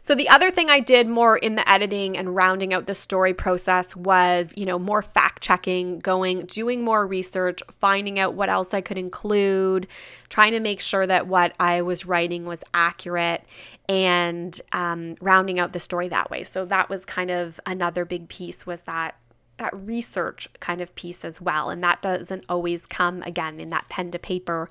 So 0.03 0.15
the 0.15 0.29
other 0.29 0.51
thing 0.51 0.71
I 0.71 0.81
did 0.81 1.09
more 1.09 1.37
in 1.37 1.57
the 1.57 1.69
editing 1.71 2.17
and 2.17 2.35
rounding 2.35 2.73
out 2.73 2.87
the 2.87 2.95
story 2.95 3.35
process 3.35 3.95
was, 3.95 4.53
you 4.57 4.65
know, 4.65 4.79
more 4.79 5.03
fact 5.03 5.43
checking, 5.43 5.99
going, 5.99 6.47
doing 6.47 6.83
more 6.83 7.07
research, 7.07 7.63
finding 7.81 8.19
out 8.19 8.35
what 8.35 8.49
else 8.49 8.73
I 8.73 8.81
could 8.81 8.99
include, 8.99 9.87
trying 10.31 10.53
to 10.53 10.61
make 10.61 10.81
sure 10.81 11.07
that 11.07 11.27
what 11.27 11.55
I 11.61 11.83
was 11.83 12.07
writing 12.07 12.47
was 12.47 12.61
accurate. 12.73 13.45
and 13.89 14.61
um, 14.71 15.17
rounding 15.21 15.59
out 15.59 15.73
the 15.73 15.81
story 15.81 16.09
that 16.09 16.31
way. 16.31 16.45
So 16.45 16.65
that 16.67 16.89
was 16.89 17.05
kind 17.05 17.29
of 17.29 17.59
another 17.67 18.05
big 18.05 18.29
piece 18.29 18.65
was 18.65 18.83
that 18.83 19.17
that 19.57 19.75
research 19.75 20.49
kind 20.61 20.81
of 20.81 20.95
piece 20.95 21.25
as 21.25 21.41
well. 21.41 21.71
And 21.71 21.83
that 21.83 22.01
doesn't 22.01 22.45
always 22.49 22.87
come 22.87 23.23
again 23.25 23.61
in 23.61 23.69
that 23.71 23.89
pen 23.89 24.11
to 24.13 24.19
paper 24.19 24.71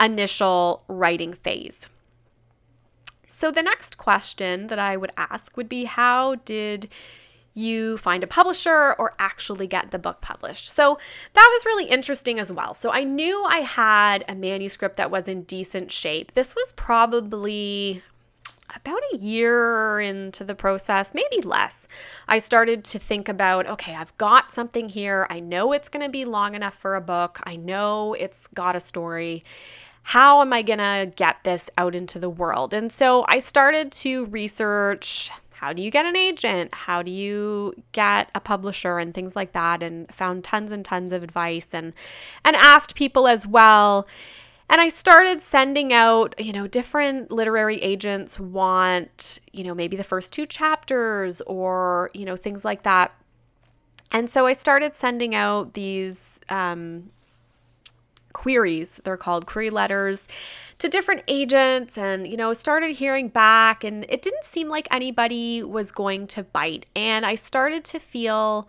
initial 0.00 0.84
writing 0.88 1.34
phase. 1.34 1.88
So 3.40 3.50
the 3.50 3.62
next 3.62 3.96
question 3.96 4.66
that 4.66 4.78
I 4.78 4.98
would 4.98 5.12
ask 5.16 5.56
would 5.56 5.66
be 5.66 5.84
how 5.84 6.34
did 6.44 6.90
you 7.54 7.96
find 7.96 8.22
a 8.22 8.26
publisher 8.26 8.94
or 8.98 9.14
actually 9.18 9.66
get 9.66 9.92
the 9.92 9.98
book 9.98 10.20
published. 10.20 10.70
So 10.70 10.98
that 11.32 11.48
was 11.50 11.64
really 11.64 11.86
interesting 11.86 12.38
as 12.38 12.52
well. 12.52 12.74
So 12.74 12.90
I 12.90 13.02
knew 13.02 13.42
I 13.44 13.60
had 13.60 14.26
a 14.28 14.34
manuscript 14.34 14.98
that 14.98 15.10
was 15.10 15.26
in 15.26 15.44
decent 15.44 15.90
shape. 15.90 16.32
This 16.32 16.54
was 16.54 16.72
probably 16.76 18.02
about 18.76 19.00
a 19.14 19.16
year 19.16 20.00
into 20.00 20.44
the 20.44 20.54
process, 20.54 21.14
maybe 21.14 21.40
less, 21.42 21.88
I 22.28 22.38
started 22.38 22.84
to 22.84 22.98
think 22.98 23.28
about 23.28 23.66
okay, 23.66 23.94
I've 23.94 24.16
got 24.18 24.52
something 24.52 24.88
here. 24.88 25.26
I 25.30 25.40
know 25.40 25.72
it's 25.72 25.88
going 25.88 26.04
to 26.04 26.10
be 26.10 26.24
long 26.24 26.54
enough 26.54 26.74
for 26.74 26.94
a 26.94 27.00
book. 27.00 27.40
I 27.44 27.56
know 27.56 28.14
it's 28.14 28.46
got 28.48 28.76
a 28.76 28.80
story. 28.80 29.44
How 30.02 30.40
am 30.40 30.52
I 30.52 30.62
going 30.62 30.78
to 30.78 31.12
get 31.14 31.44
this 31.44 31.70
out 31.78 31.94
into 31.94 32.18
the 32.18 32.30
world? 32.30 32.74
And 32.74 32.92
so 32.92 33.24
I 33.28 33.38
started 33.38 33.92
to 33.92 34.26
research 34.26 35.30
how 35.60 35.74
do 35.74 35.82
you 35.82 35.90
get 35.90 36.06
an 36.06 36.16
agent? 36.16 36.74
How 36.74 37.02
do 37.02 37.10
you 37.10 37.74
get 37.92 38.30
a 38.34 38.40
publisher 38.40 38.96
and 38.96 39.12
things 39.12 39.36
like 39.36 39.52
that 39.52 39.82
and 39.82 40.10
found 40.10 40.42
tons 40.42 40.72
and 40.72 40.82
tons 40.82 41.12
of 41.12 41.22
advice 41.22 41.68
and 41.74 41.92
and 42.46 42.56
asked 42.56 42.94
people 42.94 43.28
as 43.28 43.46
well. 43.46 44.08
And 44.70 44.80
I 44.80 44.88
started 44.88 45.42
sending 45.42 45.92
out, 45.92 46.34
you 46.38 46.54
know, 46.54 46.66
different 46.66 47.30
literary 47.30 47.76
agents 47.82 48.40
want, 48.40 49.38
you 49.52 49.62
know, 49.62 49.74
maybe 49.74 49.98
the 49.98 50.04
first 50.04 50.32
two 50.32 50.46
chapters 50.46 51.42
or, 51.42 52.08
you 52.14 52.24
know, 52.24 52.36
things 52.36 52.64
like 52.64 52.84
that. 52.84 53.12
And 54.12 54.30
so 54.30 54.46
I 54.46 54.54
started 54.54 54.96
sending 54.96 55.34
out 55.34 55.74
these 55.74 56.40
um, 56.48 57.10
queries, 58.32 59.00
they're 59.04 59.16
called 59.16 59.46
query 59.46 59.70
letters 59.70 60.28
to 60.78 60.88
different 60.88 61.22
agents 61.28 61.98
and, 61.98 62.26
you 62.26 62.36
know, 62.36 62.52
started 62.52 62.96
hearing 62.96 63.28
back. 63.28 63.84
And 63.84 64.06
it 64.08 64.22
didn't 64.22 64.46
seem 64.46 64.68
like 64.68 64.88
anybody 64.90 65.62
was 65.62 65.92
going 65.92 66.26
to 66.28 66.42
bite. 66.42 66.86
And 66.96 67.26
I 67.26 67.34
started 67.34 67.84
to 67.86 67.98
feel 67.98 68.66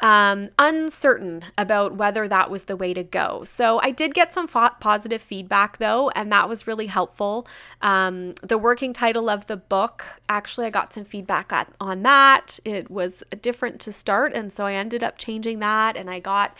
um, 0.00 0.50
uncertain 0.58 1.44
about 1.56 1.96
whether 1.96 2.28
that 2.28 2.50
was 2.50 2.64
the 2.64 2.76
way 2.76 2.94
to 2.94 3.02
go. 3.02 3.42
So 3.44 3.80
I 3.82 3.90
did 3.90 4.14
get 4.14 4.32
some 4.32 4.46
fo- 4.46 4.70
positive 4.80 5.20
feedback 5.20 5.78
though, 5.78 6.10
and 6.10 6.30
that 6.30 6.48
was 6.48 6.66
really 6.66 6.86
helpful. 6.86 7.46
Um, 7.82 8.34
the 8.42 8.58
working 8.58 8.92
title 8.92 9.28
of 9.28 9.46
the 9.48 9.56
book, 9.56 10.04
actually, 10.28 10.66
I 10.66 10.70
got 10.70 10.92
some 10.92 11.04
feedback 11.04 11.52
at, 11.52 11.72
on 11.80 12.02
that. 12.02 12.60
It 12.64 12.90
was 12.90 13.24
different 13.42 13.80
to 13.80 13.92
start, 13.92 14.32
and 14.34 14.52
so 14.52 14.66
I 14.66 14.74
ended 14.74 15.02
up 15.02 15.18
changing 15.18 15.58
that, 15.60 15.96
and 15.96 16.08
I 16.08 16.20
got 16.20 16.56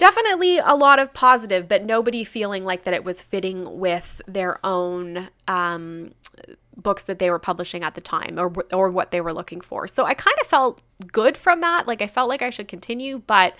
definitely 0.00 0.56
a 0.56 0.74
lot 0.74 0.98
of 0.98 1.12
positive, 1.12 1.68
but 1.68 1.84
nobody 1.84 2.24
feeling 2.24 2.64
like 2.64 2.84
that 2.84 2.94
it 2.94 3.04
was 3.04 3.20
fitting 3.20 3.78
with 3.78 4.22
their 4.26 4.64
own 4.64 5.28
um, 5.46 6.14
books 6.74 7.04
that 7.04 7.18
they 7.18 7.28
were 7.28 7.38
publishing 7.38 7.84
at 7.84 7.94
the 7.94 8.00
time 8.00 8.38
or 8.38 8.50
or 8.72 8.88
what 8.88 9.10
they 9.10 9.20
were 9.20 9.34
looking 9.34 9.60
for. 9.60 9.86
So 9.86 10.06
I 10.06 10.14
kind 10.14 10.36
of 10.40 10.46
felt 10.46 10.80
good 11.12 11.36
from 11.36 11.60
that. 11.60 11.86
Like 11.86 12.00
I 12.00 12.06
felt 12.06 12.30
like 12.30 12.40
I 12.40 12.48
should 12.48 12.66
continue, 12.66 13.18
but 13.26 13.54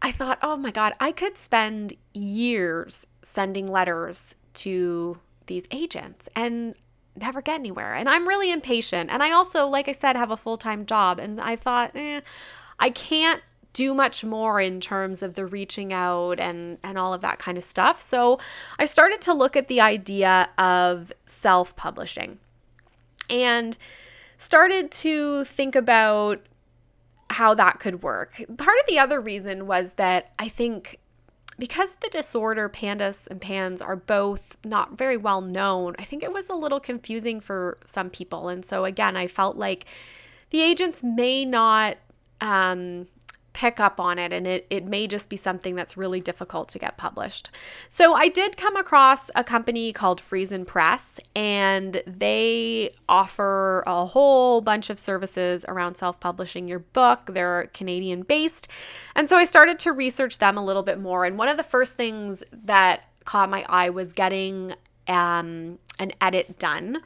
I 0.00 0.12
thought, 0.12 0.38
"Oh 0.40 0.56
my 0.56 0.70
god, 0.70 0.92
I 1.00 1.10
could 1.10 1.36
spend 1.36 1.94
years 2.14 3.04
sending 3.22 3.66
letters 3.68 4.36
to 4.54 5.18
these 5.46 5.64
agents 5.72 6.28
and 6.36 6.76
never 7.16 7.42
get 7.42 7.56
anywhere. 7.56 7.92
And 7.94 8.08
I'm 8.08 8.28
really 8.28 8.52
impatient. 8.52 9.10
And 9.10 9.20
I 9.20 9.32
also, 9.32 9.66
like 9.66 9.88
I 9.88 9.92
said, 9.92 10.14
have 10.14 10.30
a 10.30 10.36
full-time 10.36 10.86
job 10.86 11.18
and 11.18 11.40
I 11.40 11.56
thought, 11.56 11.92
eh, 11.96 12.20
I 12.78 12.90
can't 12.90 13.42
do 13.76 13.92
much 13.92 14.24
more 14.24 14.58
in 14.58 14.80
terms 14.80 15.22
of 15.22 15.34
the 15.34 15.44
reaching 15.44 15.92
out 15.92 16.40
and 16.40 16.78
and 16.82 16.96
all 16.96 17.12
of 17.12 17.20
that 17.20 17.38
kind 17.38 17.58
of 17.58 17.64
stuff. 17.64 18.00
So 18.00 18.40
I 18.78 18.86
started 18.86 19.20
to 19.22 19.34
look 19.34 19.54
at 19.54 19.68
the 19.68 19.82
idea 19.82 20.48
of 20.56 21.12
self-publishing 21.26 22.38
and 23.28 23.76
started 24.38 24.90
to 24.90 25.44
think 25.44 25.76
about 25.76 26.40
how 27.28 27.54
that 27.54 27.78
could 27.78 28.02
work. 28.02 28.42
Part 28.56 28.78
of 28.80 28.86
the 28.88 28.98
other 28.98 29.20
reason 29.20 29.66
was 29.66 29.94
that 29.94 30.32
I 30.38 30.48
think 30.48 30.98
because 31.58 31.96
the 31.96 32.08
disorder 32.08 32.68
PANDAS 32.68 33.26
and 33.28 33.40
PANS 33.40 33.82
are 33.82 33.96
both 33.96 34.56
not 34.64 34.96
very 34.96 35.16
well 35.18 35.42
known, 35.42 35.96
I 35.98 36.04
think 36.04 36.22
it 36.22 36.32
was 36.32 36.48
a 36.48 36.54
little 36.54 36.80
confusing 36.80 37.40
for 37.40 37.78
some 37.84 38.08
people. 38.08 38.48
And 38.48 38.64
so 38.64 38.84
again, 38.84 39.16
I 39.16 39.26
felt 39.26 39.56
like 39.56 39.84
the 40.50 40.62
agents 40.62 41.02
may 41.02 41.44
not 41.44 41.96
um, 42.40 43.06
pick 43.56 43.80
up 43.80 43.98
on 43.98 44.18
it 44.18 44.34
and 44.34 44.46
it, 44.46 44.66
it 44.68 44.84
may 44.84 45.06
just 45.06 45.30
be 45.30 45.36
something 45.36 45.74
that's 45.74 45.96
really 45.96 46.20
difficult 46.20 46.68
to 46.68 46.78
get 46.78 46.98
published. 46.98 47.48
So 47.88 48.12
I 48.12 48.28
did 48.28 48.58
come 48.58 48.76
across 48.76 49.30
a 49.34 49.42
company 49.42 49.94
called 49.94 50.20
Friesen 50.20 50.66
Press 50.66 51.18
and 51.34 52.02
they 52.06 52.94
offer 53.08 53.82
a 53.86 54.04
whole 54.04 54.60
bunch 54.60 54.90
of 54.90 54.98
services 54.98 55.64
around 55.68 55.96
self-publishing 55.96 56.68
your 56.68 56.80
book. 56.80 57.30
They're 57.32 57.70
Canadian 57.72 58.24
based. 58.24 58.68
And 59.14 59.26
so 59.26 59.38
I 59.38 59.44
started 59.44 59.78
to 59.80 59.92
research 59.92 60.36
them 60.36 60.58
a 60.58 60.64
little 60.64 60.82
bit 60.82 61.00
more 61.00 61.24
and 61.24 61.38
one 61.38 61.48
of 61.48 61.56
the 61.56 61.62
first 61.62 61.96
things 61.96 62.42
that 62.52 63.04
caught 63.24 63.48
my 63.48 63.64
eye 63.70 63.88
was 63.88 64.12
getting 64.12 64.74
um, 65.08 65.78
an 65.98 66.12
edit 66.20 66.58
done 66.58 66.98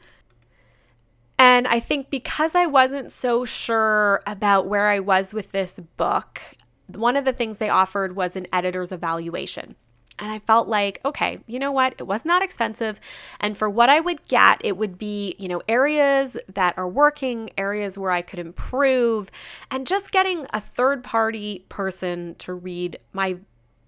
and 1.41 1.67
I 1.67 1.79
think 1.79 2.11
because 2.11 2.53
I 2.53 2.67
wasn't 2.67 3.11
so 3.11 3.45
sure 3.45 4.21
about 4.27 4.67
where 4.67 4.89
I 4.89 4.99
was 4.99 5.33
with 5.33 5.51
this 5.51 5.79
book, 5.97 6.39
one 6.85 7.15
of 7.15 7.25
the 7.25 7.33
things 7.33 7.57
they 7.57 7.67
offered 7.67 8.15
was 8.15 8.35
an 8.35 8.45
editor's 8.53 8.91
evaluation. 8.91 9.75
And 10.19 10.31
I 10.31 10.37
felt 10.37 10.67
like, 10.67 11.01
okay, 11.03 11.39
you 11.47 11.57
know 11.57 11.71
what? 11.71 11.95
It 11.97 12.03
was 12.03 12.25
not 12.25 12.43
expensive. 12.43 13.01
And 13.39 13.57
for 13.57 13.71
what 13.71 13.89
I 13.89 13.99
would 13.99 14.27
get, 14.27 14.61
it 14.63 14.77
would 14.77 14.99
be, 14.99 15.35
you 15.39 15.47
know, 15.47 15.63
areas 15.67 16.37
that 16.53 16.77
are 16.77 16.87
working, 16.87 17.49
areas 17.57 17.97
where 17.97 18.11
I 18.11 18.21
could 18.21 18.37
improve, 18.37 19.31
and 19.71 19.87
just 19.87 20.11
getting 20.11 20.45
a 20.53 20.61
third 20.61 21.03
party 21.03 21.65
person 21.69 22.35
to 22.35 22.53
read 22.53 22.99
my 23.13 23.37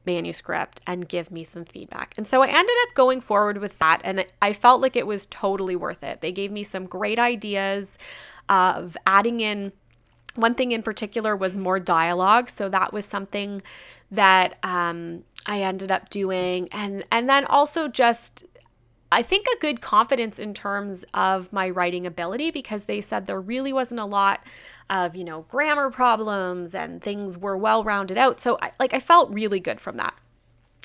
manuscript 0.06 0.82
and 0.86 1.08
give 1.08 1.32
me 1.32 1.44
some 1.44 1.66
feedback. 1.66 2.14
And 2.18 2.28
so 2.28 2.42
I 2.42 2.48
ended 2.48 2.76
up 2.88 2.94
going 2.94 3.22
forward 3.22 3.58
with 3.58 3.78
that, 3.80 4.02
and 4.04 4.26
I 4.42 4.54
felt 4.54 4.82
like 4.82 4.96
it 4.96 5.08
was 5.08 5.26
totally 5.28 5.76
worth 5.76 6.04
it. 6.04 6.22
They 6.22 6.32
gave 6.32 6.52
me 6.52 6.64
some 6.64 6.86
great 6.86 7.20
ideas 7.20 7.98
of 8.50 8.98
adding 9.06 9.40
in. 9.40 9.72
One 10.36 10.56
thing 10.56 10.72
in 10.72 10.82
particular 10.82 11.36
was 11.36 11.56
more 11.56 11.80
dialogue, 11.80 12.50
so 12.50 12.68
that 12.70 12.92
was 12.92 13.06
something 13.06 13.62
that 14.10 14.58
um, 14.64 15.24
I 15.46 15.62
ended 15.62 15.92
up 15.92 16.10
doing, 16.10 16.70
and 16.72 17.04
and 17.12 17.30
then 17.30 17.46
also 17.46 17.88
just 17.88 18.44
I 19.14 19.24
think 19.24 19.46
a 19.48 19.60
good 19.60 19.82
confidence 19.82 20.40
in 20.40 20.54
terms 20.54 21.06
of 21.14 21.52
my 21.54 21.70
writing 21.70 22.06
ability 22.06 22.52
because 22.52 22.86
they 22.86 23.02
said 23.02 23.28
there 23.28 23.40
really 23.40 23.72
wasn't 23.72 24.00
a 24.00 24.06
lot 24.06 24.44
of, 24.90 25.16
you 25.16 25.24
know, 25.24 25.42
grammar 25.50 25.90
problems 25.90 26.76
and 26.76 27.02
things 27.02 27.38
were 27.38 27.58
well 27.58 27.84
rounded 27.84 28.18
out. 28.18 28.40
So 28.40 28.58
I, 28.62 28.72
like 28.80 28.94
I 28.94 29.00
felt 29.00 29.32
really 29.32 29.60
good 29.60 29.80
from 29.80 29.98
that. 29.98 30.14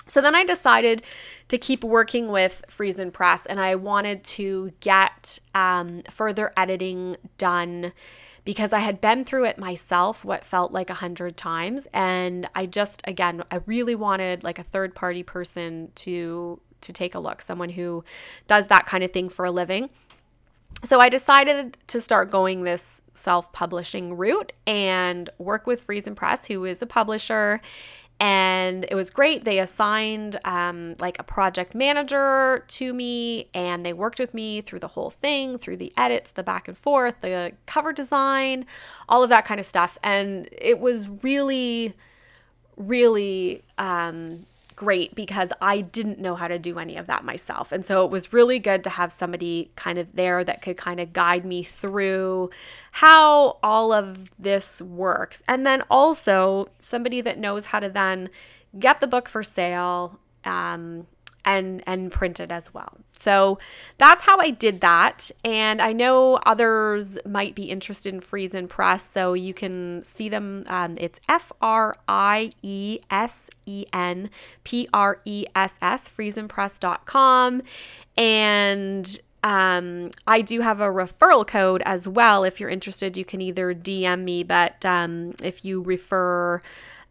So 0.08 0.20
then 0.20 0.34
I 0.34 0.44
decided 0.44 1.02
to 1.48 1.58
keep 1.58 1.84
working 1.84 2.28
with 2.28 2.62
Friesen 2.68 3.12
Press 3.12 3.46
and 3.46 3.60
I 3.60 3.74
wanted 3.74 4.24
to 4.24 4.72
get 4.80 5.38
um, 5.54 6.02
further 6.10 6.52
editing 6.56 7.16
done 7.36 7.92
because 8.44 8.72
I 8.72 8.78
had 8.78 9.02
been 9.02 9.26
through 9.26 9.44
it 9.44 9.58
myself, 9.58 10.24
what 10.24 10.44
felt 10.44 10.72
like 10.72 10.88
a 10.88 10.94
hundred 10.94 11.36
times. 11.36 11.86
And 11.92 12.48
I 12.54 12.64
just, 12.64 13.02
again, 13.04 13.42
I 13.50 13.60
really 13.66 13.94
wanted 13.94 14.42
like 14.42 14.58
a 14.58 14.62
third 14.62 14.94
party 14.94 15.22
person 15.22 15.92
to 15.96 16.58
to 16.80 16.92
take 16.92 17.14
a 17.14 17.18
look, 17.18 17.42
someone 17.42 17.70
who 17.70 18.04
does 18.46 18.66
that 18.68 18.86
kind 18.86 19.04
of 19.04 19.12
thing 19.12 19.28
for 19.28 19.44
a 19.44 19.50
living. 19.50 19.90
So 20.84 21.00
I 21.00 21.08
decided 21.08 21.76
to 21.88 22.00
start 22.00 22.30
going 22.30 22.62
this 22.62 23.02
self-publishing 23.14 24.16
route 24.16 24.52
and 24.66 25.28
work 25.38 25.66
with 25.66 25.86
Friesen 25.86 26.14
Press, 26.14 26.46
who 26.46 26.64
is 26.64 26.82
a 26.82 26.86
publisher. 26.86 27.60
And 28.20 28.84
it 28.88 28.94
was 28.96 29.10
great. 29.10 29.44
They 29.44 29.60
assigned 29.60 30.40
um, 30.44 30.96
like 30.98 31.18
a 31.20 31.22
project 31.22 31.74
manager 31.74 32.64
to 32.66 32.92
me, 32.92 33.48
and 33.54 33.86
they 33.86 33.92
worked 33.92 34.18
with 34.18 34.34
me 34.34 34.60
through 34.60 34.80
the 34.80 34.88
whole 34.88 35.10
thing, 35.10 35.56
through 35.56 35.76
the 35.76 35.92
edits, 35.96 36.32
the 36.32 36.42
back 36.42 36.66
and 36.66 36.76
forth, 36.76 37.20
the 37.20 37.52
cover 37.66 37.92
design, 37.92 38.66
all 39.08 39.22
of 39.22 39.30
that 39.30 39.44
kind 39.44 39.60
of 39.60 39.66
stuff. 39.66 39.98
And 40.02 40.48
it 40.52 40.80
was 40.80 41.08
really, 41.22 41.94
really 42.76 43.62
um, 43.78 44.46
great 44.78 45.12
because 45.16 45.50
I 45.60 45.80
didn't 45.80 46.20
know 46.20 46.36
how 46.36 46.46
to 46.46 46.56
do 46.56 46.78
any 46.78 46.96
of 46.96 47.08
that 47.08 47.24
myself. 47.24 47.72
And 47.72 47.84
so 47.84 48.04
it 48.04 48.12
was 48.12 48.32
really 48.32 48.60
good 48.60 48.84
to 48.84 48.90
have 48.90 49.10
somebody 49.10 49.72
kind 49.74 49.98
of 49.98 50.14
there 50.14 50.44
that 50.44 50.62
could 50.62 50.76
kind 50.76 51.00
of 51.00 51.12
guide 51.12 51.44
me 51.44 51.64
through 51.64 52.50
how 52.92 53.58
all 53.60 53.92
of 53.92 54.30
this 54.38 54.80
works. 54.80 55.42
And 55.48 55.66
then 55.66 55.82
also 55.90 56.68
somebody 56.80 57.20
that 57.22 57.40
knows 57.40 57.66
how 57.66 57.80
to 57.80 57.88
then 57.88 58.30
get 58.78 59.00
the 59.00 59.08
book 59.08 59.28
for 59.28 59.42
sale 59.42 60.20
um, 60.44 61.08
and 61.44 61.82
and 61.84 62.12
it 62.38 62.52
as 62.52 62.72
well. 62.72 62.98
So 63.18 63.58
that's 63.98 64.22
how 64.22 64.38
I 64.38 64.50
did 64.50 64.80
that. 64.80 65.30
And 65.44 65.82
I 65.82 65.92
know 65.92 66.36
others 66.46 67.18
might 67.26 67.54
be 67.54 67.64
interested 67.64 68.14
in 68.14 68.20
Friesen 68.20 68.68
Press, 68.68 69.04
so 69.04 69.34
you 69.34 69.52
can 69.52 70.02
see 70.04 70.28
them. 70.28 70.64
Um, 70.68 70.96
it's 70.98 71.20
F 71.28 71.52
R 71.60 71.96
I 72.06 72.52
E 72.62 73.00
S 73.10 73.50
E 73.66 73.84
N 73.92 74.30
P 74.64 74.88
R 74.94 75.20
E 75.24 75.46
S 75.54 75.78
S, 75.82 76.08
friesenpress.com. 76.08 77.62
And 78.16 79.20
um, 79.44 80.10
I 80.26 80.40
do 80.40 80.60
have 80.60 80.80
a 80.80 80.88
referral 80.88 81.46
code 81.46 81.82
as 81.84 82.08
well. 82.08 82.44
If 82.44 82.60
you're 82.60 82.70
interested, 82.70 83.16
you 83.16 83.24
can 83.24 83.40
either 83.40 83.74
DM 83.74 84.24
me, 84.24 84.42
but 84.42 84.84
um, 84.84 85.34
if 85.42 85.64
you 85.64 85.80
refer 85.80 86.60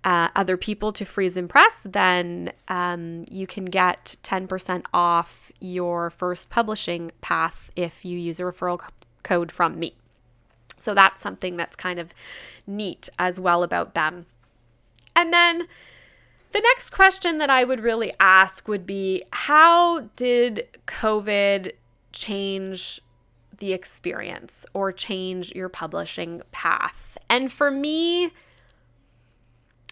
uh, 0.04 0.30
other 0.36 0.58
people 0.58 0.94
to 0.94 1.06
Friesen 1.06 1.50
Press, 1.50 1.80
then 1.84 2.52
um, 2.68 3.26
you 3.30 3.48
can 3.48 3.66
get 3.66 4.16
10% 4.24 4.86
off 4.94 5.52
your 5.60 6.10
first 6.10 6.50
publishing 6.50 7.12
path 7.22 7.72
if 7.76 8.06
you 8.06 8.18
use 8.18 8.40
a 8.40 8.44
referral 8.44 8.80
code 9.24 9.52
from 9.52 9.80
me. 9.80 9.96
So 10.80 10.94
that's 10.94 11.22
something 11.22 11.58
that's 11.58 11.76
kind 11.76 12.00
of 12.00 12.14
neat 12.66 13.10
as 13.18 13.40
well 13.40 13.64
about 13.64 13.96
them. 13.96 14.28
And 15.16 15.34
then 15.34 15.68
the 16.52 16.62
next 16.62 16.92
question 16.92 17.40
that 17.40 17.50
I 17.50 17.64
would 17.64 17.82
really 17.82 18.14
ask 18.20 18.68
would 18.68 18.86
be 18.86 19.24
how 19.32 20.02
did 20.16 20.68
COVID 20.86 21.72
change 22.14 23.02
the 23.60 23.74
experience 23.74 24.66
or 24.74 24.92
change 24.92 25.52
your 25.54 25.70
publishing 25.70 26.42
path? 26.52 27.18
And 27.30 27.52
for 27.52 27.72
me, 27.72 28.32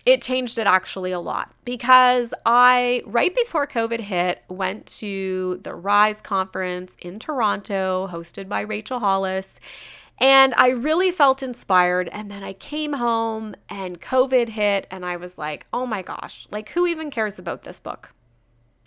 it 0.06 0.22
changed 0.22 0.58
it 0.60 0.68
actually 0.68 1.12
a 1.12 1.20
lot 1.20 1.52
because 1.66 2.34
I, 2.46 3.02
right 3.06 3.34
before 3.34 3.66
COVID 3.66 4.00
hit, 4.00 4.44
went 4.48 4.86
to 4.98 5.60
the 5.64 5.74
Rise 5.74 6.22
conference 6.22 6.96
in 7.02 7.18
Toronto, 7.18 8.08
hosted 8.12 8.48
by 8.48 8.62
Rachel 8.62 9.00
Hollis. 9.00 9.60
And 10.20 10.54
I 10.56 10.70
really 10.70 11.12
felt 11.12 11.44
inspired. 11.44 12.08
And 12.12 12.30
then 12.30 12.44
I 12.44 12.54
came 12.54 12.94
home 12.94 13.56
and 13.68 14.00
COVID 14.00 14.50
hit, 14.50 14.88
and 14.90 15.06
I 15.06 15.18
was 15.18 15.38
like, 15.38 15.66
oh 15.74 15.86
my 15.86 16.02
gosh, 16.02 16.48
like, 16.52 16.70
who 16.70 16.88
even 16.88 17.12
cares 17.12 17.38
about 17.38 17.64
this 17.64 17.80
book? 17.80 18.14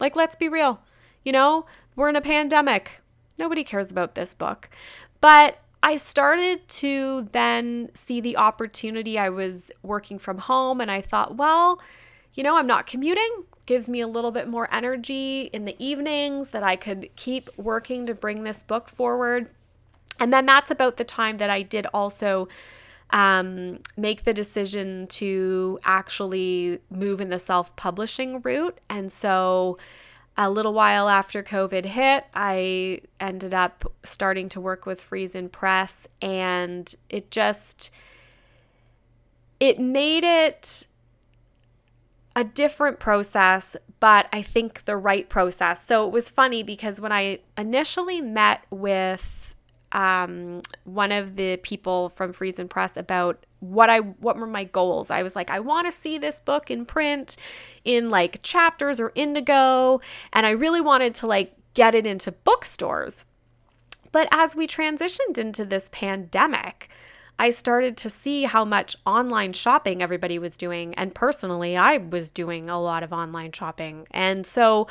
Like, 0.00 0.16
let's 0.16 0.36
be 0.36 0.48
real. 0.48 0.80
You 1.24 1.32
know, 1.32 1.66
we're 1.96 2.08
in 2.08 2.16
a 2.16 2.20
pandemic. 2.20 3.02
Nobody 3.36 3.64
cares 3.64 3.90
about 3.90 4.14
this 4.14 4.32
book. 4.32 4.70
But 5.20 5.58
I 5.82 5.96
started 5.96 6.66
to 6.68 7.28
then 7.32 7.90
see 7.94 8.20
the 8.20 8.36
opportunity. 8.36 9.18
I 9.18 9.28
was 9.28 9.70
working 9.82 10.18
from 10.18 10.38
home 10.38 10.80
and 10.80 10.90
I 10.90 11.00
thought, 11.00 11.36
well, 11.36 11.80
you 12.34 12.42
know, 12.42 12.56
I'm 12.56 12.66
not 12.66 12.86
commuting. 12.86 13.44
Gives 13.66 13.88
me 13.88 14.00
a 14.00 14.06
little 14.06 14.30
bit 14.30 14.48
more 14.48 14.72
energy 14.72 15.50
in 15.52 15.64
the 15.64 15.76
evenings 15.78 16.50
that 16.50 16.62
I 16.62 16.76
could 16.76 17.10
keep 17.16 17.50
working 17.56 18.06
to 18.06 18.14
bring 18.14 18.42
this 18.42 18.62
book 18.62 18.88
forward. 18.88 19.50
And 20.18 20.32
then 20.32 20.46
that's 20.46 20.70
about 20.70 20.96
the 20.96 21.04
time 21.04 21.36
that 21.36 21.50
I 21.50 21.62
did 21.62 21.86
also 21.94 22.48
um, 23.10 23.80
make 23.96 24.24
the 24.24 24.34
decision 24.34 25.06
to 25.08 25.78
actually 25.84 26.80
move 26.90 27.20
in 27.20 27.30
the 27.30 27.38
self 27.38 27.74
publishing 27.76 28.40
route. 28.42 28.78
And 28.90 29.12
so 29.12 29.78
a 30.38 30.48
little 30.48 30.72
while 30.72 31.08
after 31.08 31.42
COVID 31.42 31.84
hit, 31.84 32.24
I 32.32 33.00
ended 33.18 33.52
up 33.52 33.92
starting 34.04 34.48
to 34.50 34.60
work 34.60 34.86
with 34.86 35.02
Friesen 35.02 35.50
Press, 35.50 36.06
and 36.22 36.94
it 37.10 37.32
just 37.32 37.90
it 39.58 39.80
made 39.80 40.22
it 40.22 40.86
a 42.36 42.44
different 42.44 43.00
process, 43.00 43.76
but 43.98 44.28
I 44.32 44.42
think 44.42 44.84
the 44.84 44.96
right 44.96 45.28
process. 45.28 45.84
So 45.84 46.06
it 46.06 46.12
was 46.12 46.30
funny 46.30 46.62
because 46.62 47.00
when 47.00 47.10
I 47.10 47.40
initially 47.56 48.20
met 48.20 48.62
with 48.70 49.56
um, 49.90 50.62
one 50.84 51.10
of 51.10 51.34
the 51.34 51.56
people 51.56 52.10
from 52.10 52.32
Friesen 52.32 52.68
Press 52.70 52.96
about 52.96 53.44
what 53.60 53.90
I 53.90 54.00
what 54.00 54.36
were 54.36 54.46
my 54.46 54.64
goals. 54.64 55.10
I 55.10 55.22
was 55.22 55.34
like, 55.34 55.50
I 55.50 55.60
want 55.60 55.86
to 55.86 55.92
see 55.92 56.18
this 56.18 56.40
book 56.40 56.70
in 56.70 56.84
print 56.84 57.36
in 57.84 58.10
like 58.10 58.42
chapters 58.42 59.00
or 59.00 59.12
indigo, 59.14 60.00
and 60.32 60.46
I 60.46 60.50
really 60.50 60.80
wanted 60.80 61.14
to 61.16 61.26
like 61.26 61.54
get 61.74 61.94
it 61.94 62.06
into 62.06 62.32
bookstores. 62.32 63.24
But 64.12 64.28
as 64.32 64.56
we 64.56 64.66
transitioned 64.66 65.38
into 65.38 65.64
this 65.64 65.90
pandemic, 65.92 66.88
I 67.38 67.50
started 67.50 67.96
to 67.98 68.10
see 68.10 68.44
how 68.44 68.64
much 68.64 68.96
online 69.06 69.52
shopping 69.52 70.02
everybody 70.02 70.38
was 70.38 70.56
doing. 70.56 70.94
And 70.94 71.14
personally, 71.14 71.76
I 71.76 71.98
was 71.98 72.30
doing 72.30 72.68
a 72.68 72.80
lot 72.80 73.02
of 73.02 73.12
online 73.12 73.52
shopping. 73.52 74.06
And 74.10 74.46
so 74.46 74.88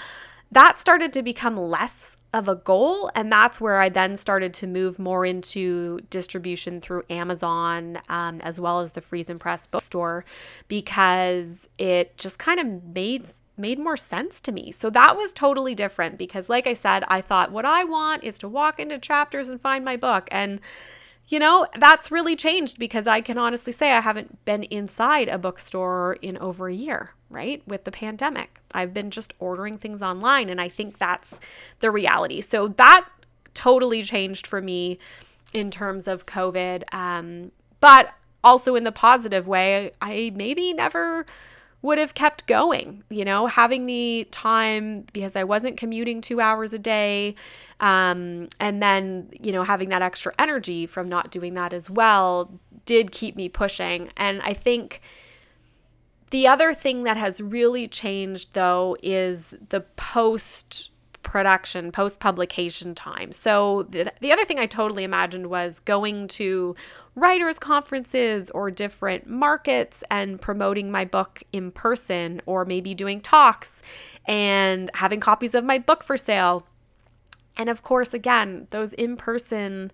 that 0.52 0.80
started 0.80 1.14
to 1.14 1.24
become 1.24 1.58
less 1.58 2.18
of 2.34 2.48
a 2.48 2.56
goal. 2.56 3.10
And 3.16 3.32
that's 3.32 3.60
where 3.60 3.80
I 3.80 3.90
then 3.90 4.18
started 4.18 4.54
to 4.56 4.68
move 4.68 5.00
more 5.00 5.26
into 5.26 6.00
distribution 6.10 6.82
through 6.82 7.04
Amazon 7.10 8.00
um, 8.10 8.42
as 8.42 8.60
well 8.60 8.80
as 8.80 8.94
the 8.94 9.02
Friesen 9.02 9.40
Press 9.40 9.68
bookstore 9.68 10.26
because 10.68 11.68
it 11.78 12.18
just 12.18 12.40
kind 12.40 12.60
of 12.60 12.84
made 12.94 13.28
made 13.60 13.80
more 13.80 13.98
sense 13.98 14.40
to 14.40 14.52
me. 14.52 14.72
So 14.72 14.92
that 14.92 15.18
was 15.18 15.34
totally 15.34 15.74
different 15.74 16.20
because 16.20 16.48
like 16.48 16.68
I 16.68 16.74
said, 16.74 17.04
I 17.08 17.22
thought 17.22 17.52
what 17.52 17.66
I 17.66 17.84
want 17.84 18.24
is 18.24 18.38
to 18.40 18.48
walk 18.48 18.80
into 18.80 19.00
chapters 19.00 19.48
and 19.48 19.60
find 19.60 19.84
my 19.84 19.98
book 19.98 20.28
and 20.32 20.62
you 21.30 21.40
know, 21.40 21.66
that's 21.78 22.10
really 22.10 22.36
changed 22.36 22.80
because 22.80 23.06
I 23.06 23.20
can 23.20 23.38
honestly 23.38 23.74
say 23.74 23.92
I 23.92 24.00
haven't 24.00 24.46
been 24.46 24.64
inside 24.64 25.28
a 25.28 25.38
bookstore 25.38 26.18
in 26.22 26.38
over 26.38 26.70
a 26.70 26.74
year, 26.74 27.14
right? 27.30 27.62
With 27.68 27.84
the 27.84 27.92
pandemic. 27.92 28.60
I've 28.74 28.94
been 28.94 29.12
just 29.12 29.34
ordering 29.40 29.78
things 29.78 30.02
online, 30.02 30.50
and 30.50 30.62
I 30.62 30.70
think 30.70 30.98
that's 30.98 31.40
the 31.80 31.92
reality. 31.92 32.42
So 32.42 32.70
that 32.70 33.06
totally 33.54 34.04
changed 34.04 34.46
for 34.46 34.62
me 34.62 35.00
in 35.54 35.72
terms 35.72 36.08
of 36.08 36.26
COVID. 36.26 36.84
Um, 36.94 37.52
but 37.80 38.13
also 38.44 38.76
in 38.76 38.84
the 38.84 38.92
positive 38.92 39.48
way, 39.48 39.92
I 40.02 40.32
maybe 40.36 40.74
never 40.74 41.26
would 41.82 41.98
have 41.98 42.13
kept 42.13 42.48
going, 42.48 43.04
you 43.10 43.24
know, 43.24 43.48
having 43.48 43.86
the 43.86 44.28
time 44.32 45.06
because 45.13 45.36
I 45.36 45.44
wasn't 45.44 45.78
commuting 45.78 46.22
two 46.22 46.42
hours 46.42 46.74
a 46.74 46.80
day. 46.80 47.36
Um, 47.80 48.50
and 48.60 48.82
then, 48.82 49.30
you 49.40 49.52
know, 49.52 49.63
having 49.63 49.90
that 49.90 50.02
extra 50.02 50.34
energy 50.40 50.88
from 50.88 51.08
not 51.08 51.30
doing 51.30 51.54
that 51.54 51.74
as 51.74 51.90
well 51.90 52.52
did 52.86 53.12
keep 53.12 53.36
me 53.36 53.48
pushing. 53.48 54.10
And 54.18 54.42
I 54.42 54.54
think 54.54 55.02
the 56.30 56.48
other 56.48 56.74
thing 56.74 57.04
that 57.04 57.18
has 57.18 57.42
really 57.42 57.88
changed 57.88 58.54
though 58.54 58.98
is 59.02 59.54
the 59.70 59.82
post 59.82 60.92
production, 61.24 61.92
post 61.92 62.20
publication 62.22 62.96
time. 62.96 63.34
So 63.34 63.86
the, 63.90 64.12
the 64.22 64.32
other 64.32 64.46
thing 64.46 64.60
I 64.60 64.66
totally 64.66 65.04
imagined 65.04 65.48
was 65.48 65.80
going 65.80 66.30
to 66.30 66.76
writers' 67.16 67.60
conferences 67.60 68.50
or 68.52 68.72
different 68.72 69.28
markets 69.28 70.04
and 70.10 70.40
promoting 70.40 70.90
my 70.90 71.04
book 71.04 71.44
in 71.52 71.72
person, 71.72 72.42
or 72.46 72.63
maybe 72.63 72.94
doing 72.96 73.20
talks 73.20 73.82
and 74.26 74.90
having 74.94 75.20
copies 75.20 75.54
of 75.54 75.66
my 75.66 75.80
book 75.80 76.02
for 76.04 76.16
sale. 76.16 76.66
And 77.58 77.70
of 77.70 77.82
course, 77.82 78.13
again, 78.13 78.68
those 78.70 78.94
in 78.94 79.18
person 79.18 79.92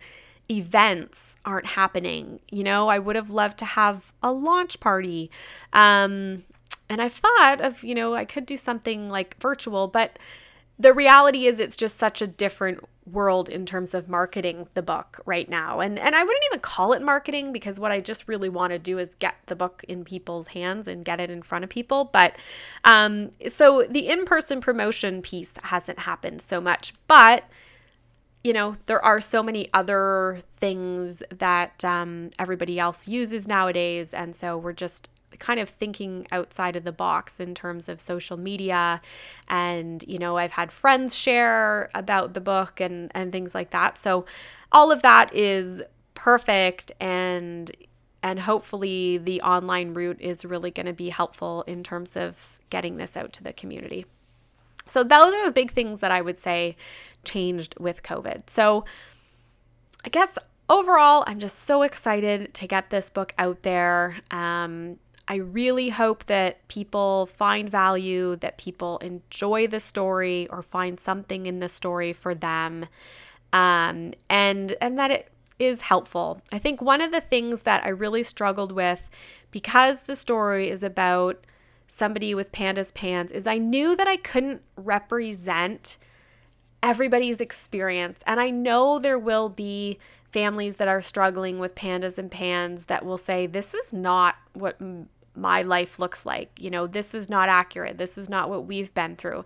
events 0.50 1.36
aren't 1.46 1.68
happening. 1.68 2.40
You 2.52 2.64
know, 2.64 2.88
I 2.88 3.00
would 3.00 3.16
have 3.16 3.32
loved 3.32 3.58
to 3.60 3.66
have 3.66 4.14
a 4.22 4.32
launch 4.32 4.80
party. 4.80 5.32
Um, 5.72 6.44
and 6.90 7.02
I've 7.02 7.14
thought 7.14 7.62
of, 7.62 7.84
you 7.84 7.96
know, 7.96 8.14
I 8.14 8.26
could 8.26 8.46
do 8.46 8.58
something 8.58 9.10
like 9.10 9.40
virtual, 9.40 9.88
but 9.88 10.20
the 10.78 10.94
reality 10.94 11.46
is 11.46 11.60
it's 11.60 11.78
just 11.78 11.98
such 11.98 12.22
a 12.22 12.28
different 12.28 12.84
world 13.06 13.50
in 13.50 13.66
terms 13.66 13.94
of 13.94 14.08
marketing 14.08 14.68
the 14.74 14.82
book 14.82 15.20
right 15.26 15.50
now. 15.50 15.80
And 15.80 16.00
and 16.00 16.16
I 16.16 16.24
wouldn't 16.24 16.46
even 16.50 16.60
call 16.60 16.94
it 16.94 17.02
marketing 17.02 17.52
because 17.52 17.80
what 17.80 17.92
I 17.92 18.00
just 18.00 18.28
really 18.28 18.50
want 18.50 18.72
to 18.72 18.80
do 18.80 18.98
is 18.98 19.16
get 19.16 19.36
the 19.48 19.56
book 19.56 19.84
in 19.88 20.06
people's 20.06 20.48
hands 20.48 20.88
and 20.88 21.04
get 21.04 21.20
it 21.20 21.30
in 21.30 21.42
front 21.42 21.64
of 21.64 21.70
people. 21.70 22.06
But 22.06 22.36
um 22.86 23.32
so 23.48 23.86
the 23.90 24.08
in-person 24.10 24.62
promotion 24.62 25.22
piece 25.22 25.52
hasn't 25.64 26.00
happened 26.00 26.42
so 26.42 26.62
much, 26.62 26.94
but 27.08 27.44
you 28.44 28.52
know, 28.52 28.76
there 28.88 29.04
are 29.04 29.22
so 29.22 29.42
many 29.42 29.70
other 29.74 30.42
things 30.58 31.24
that 31.38 31.84
um, 31.86 32.30
everybody 32.38 32.78
else 32.78 33.08
uses 33.08 33.48
nowadays. 33.48 34.14
And 34.14 34.36
so 34.36 34.58
we're 34.58 34.74
just 34.74 35.08
kind 35.40 35.60
of 35.60 35.70
thinking 35.70 36.28
outside 36.32 36.76
of 36.76 36.84
the 36.84 36.92
box 36.92 37.40
in 37.40 37.56
terms 37.56 37.90
of 37.90 38.00
social 38.00 38.38
media. 38.38 39.02
And 39.48 40.04
you 40.08 40.20
know 40.20 40.38
i've 40.38 40.52
had 40.52 40.72
friends 40.72 41.16
share 41.16 41.90
about 41.96 42.34
the 42.34 42.42
book 42.42 42.80
and 42.80 43.12
and 43.16 43.32
things 43.32 43.56
like 43.56 43.72
that. 43.72 44.00
So 44.00 44.26
all 44.72 44.92
of 44.92 45.02
that 45.02 45.34
is 45.34 45.82
perfect. 46.14 46.92
And 47.00 47.72
and 48.22 48.40
hopefully 48.40 49.18
the 49.18 49.42
online 49.42 49.94
route 49.94 50.22
is 50.22 50.46
really 50.46 50.72
going 50.72 50.86
to 50.86 50.94
be 50.94 51.10
helpful 51.10 51.64
in 51.68 51.84
terms 51.84 52.16
of 52.16 52.60
getting 52.70 52.98
this 52.98 53.18
out 53.18 53.34
to 53.34 53.44
the 53.44 53.54
community 53.54 54.06
so 54.88 55.04
those 55.04 55.34
are 55.34 55.46
the 55.46 55.52
big 55.52 55.72
things 55.72 56.00
that 56.00 56.12
i 56.12 56.22
would 56.22 56.40
say 56.40 56.76
changed 57.24 57.76
with 57.80 58.04
covid. 58.04 58.44
So 58.48 58.86
i 60.06 60.10
guess 60.10 60.38
overall 60.70 61.24
i'm 61.28 61.40
just 61.40 61.60
so 61.60 61.82
excited 61.82 62.54
to 62.54 62.68
get 62.68 62.90
this 62.90 63.10
book 63.10 63.34
out 63.38 63.64
there. 63.64 64.18
Um, 64.32 64.98
I 65.28 65.36
really 65.36 65.90
hope 65.90 66.26
that 66.26 66.68
people 66.68 67.28
find 67.28 67.70
value, 67.70 68.36
that 68.38 68.58
people 68.58 68.98
enjoy 68.98 69.68
the 69.68 69.80
story 69.80 70.48
or 70.50 70.62
find 70.62 71.00
something 71.00 71.46
in 71.46 71.60
the 71.60 71.70
story 71.70 72.12
for 72.12 72.36
them, 72.36 72.88
um, 73.54 74.14
and 74.30 74.76
and 74.82 75.00
that 75.00 75.12
it 75.12 75.32
is 75.60 75.82
helpful. 75.82 76.42
I 76.52 76.60
think 76.60 76.82
one 76.82 77.00
of 77.00 77.12
the 77.12 77.22
things 77.22 77.62
that 77.62 77.86
I 77.86 77.90
really 77.90 78.24
struggled 78.24 78.74
with 78.74 79.00
because 79.52 80.02
the 80.02 80.16
story 80.16 80.70
is 80.70 80.84
about 80.84 81.46
somebody 81.94 82.34
with 82.34 82.52
pandas 82.52 82.94
pans 82.94 83.32
is 83.32 83.46
I 83.46 83.58
knew 83.58 83.96
that 83.96 84.08
I 84.08 84.18
couldn't 84.18 84.62
represent 84.76 85.98
everybody's 86.82 87.40
experience. 87.40 88.24
And 88.26 88.40
I 88.40 88.50
know 88.50 89.00
there 89.00 89.20
will 89.20 89.50
be 89.50 90.00
families 90.32 90.78
that 90.78 90.88
are 90.88 91.02
struggling 91.02 91.60
with 91.60 91.76
pandas 91.76 92.18
and 92.18 92.32
pans 92.32 92.88
that 92.88 93.06
will 93.06 93.20
say, 93.20 93.46
This 93.46 93.74
is 93.74 93.94
not 93.94 94.36
what 94.54 94.80
my 95.36 95.62
life 95.62 96.00
looks 96.00 96.26
like. 96.26 96.52
You 96.60 96.72
know, 96.72 96.88
this 96.88 97.14
is 97.14 97.30
not 97.30 97.50
accurate. 97.50 97.98
This 97.98 98.18
is 98.18 98.30
not 98.30 98.50
what 98.50 98.66
we've 98.66 98.94
been 98.94 99.16
through. 99.16 99.46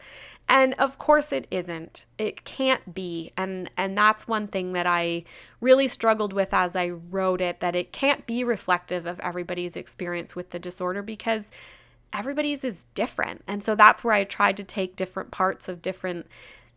And 0.49 0.73
of 0.75 0.97
course 0.97 1.33
it 1.33 1.45
isn't. 1.51 2.05
It 2.17 2.45
can't 2.45 2.93
be. 2.93 3.33
And 3.35 3.69
and 3.75 3.97
that's 3.97 4.27
one 4.27 4.47
thing 4.47 4.71
that 4.73 4.87
I 4.87 5.25
really 5.59 5.89
struggled 5.89 6.31
with 6.31 6.53
as 6.53 6.75
I 6.75 6.89
wrote 6.89 7.41
it 7.41 7.59
that 7.59 7.75
it 7.75 7.91
can't 7.91 8.25
be 8.25 8.45
reflective 8.45 9.05
of 9.05 9.19
everybody's 9.19 9.75
experience 9.75 10.35
with 10.35 10.51
the 10.51 10.59
disorder 10.59 11.01
because 11.01 11.51
everybody's 12.17 12.63
is 12.63 12.85
different. 12.95 13.43
And 13.47 13.63
so 13.63 13.75
that's 13.75 14.03
where 14.03 14.13
I 14.13 14.23
tried 14.23 14.57
to 14.57 14.63
take 14.63 14.95
different 14.95 15.31
parts 15.31 15.69
of 15.69 15.81
different 15.81 16.27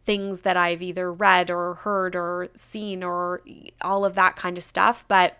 things 0.04 0.42
that 0.42 0.56
I've 0.56 0.82
either 0.82 1.12
read 1.12 1.50
or 1.50 1.74
heard 1.74 2.16
or 2.16 2.48
seen 2.54 3.02
or 3.02 3.42
all 3.80 4.04
of 4.04 4.14
that 4.14 4.36
kind 4.36 4.58
of 4.58 4.64
stuff, 4.64 5.04
but 5.08 5.38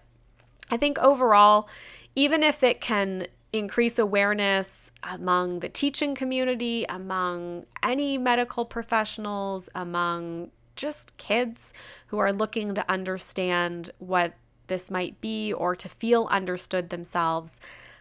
I 0.70 0.76
think 0.76 0.98
overall 0.98 1.68
even 2.14 2.42
if 2.42 2.62
it 2.62 2.80
can 2.80 3.26
increase 3.52 3.98
awareness 3.98 4.90
among 5.02 5.60
the 5.60 5.68
teaching 5.68 6.14
community, 6.14 6.84
among 6.88 7.66
any 7.82 8.18
medical 8.18 8.64
professionals, 8.64 9.68
among 9.74 10.50
just 10.76 11.16
kids 11.16 11.72
who 12.08 12.18
are 12.18 12.32
looking 12.32 12.74
to 12.74 12.90
understand 12.90 13.90
what 13.98 14.34
this 14.68 14.90
might 14.90 15.20
be 15.20 15.52
or 15.52 15.74
to 15.74 15.88
feel 15.88 16.28
understood 16.30 16.90
themselves. 16.90 17.58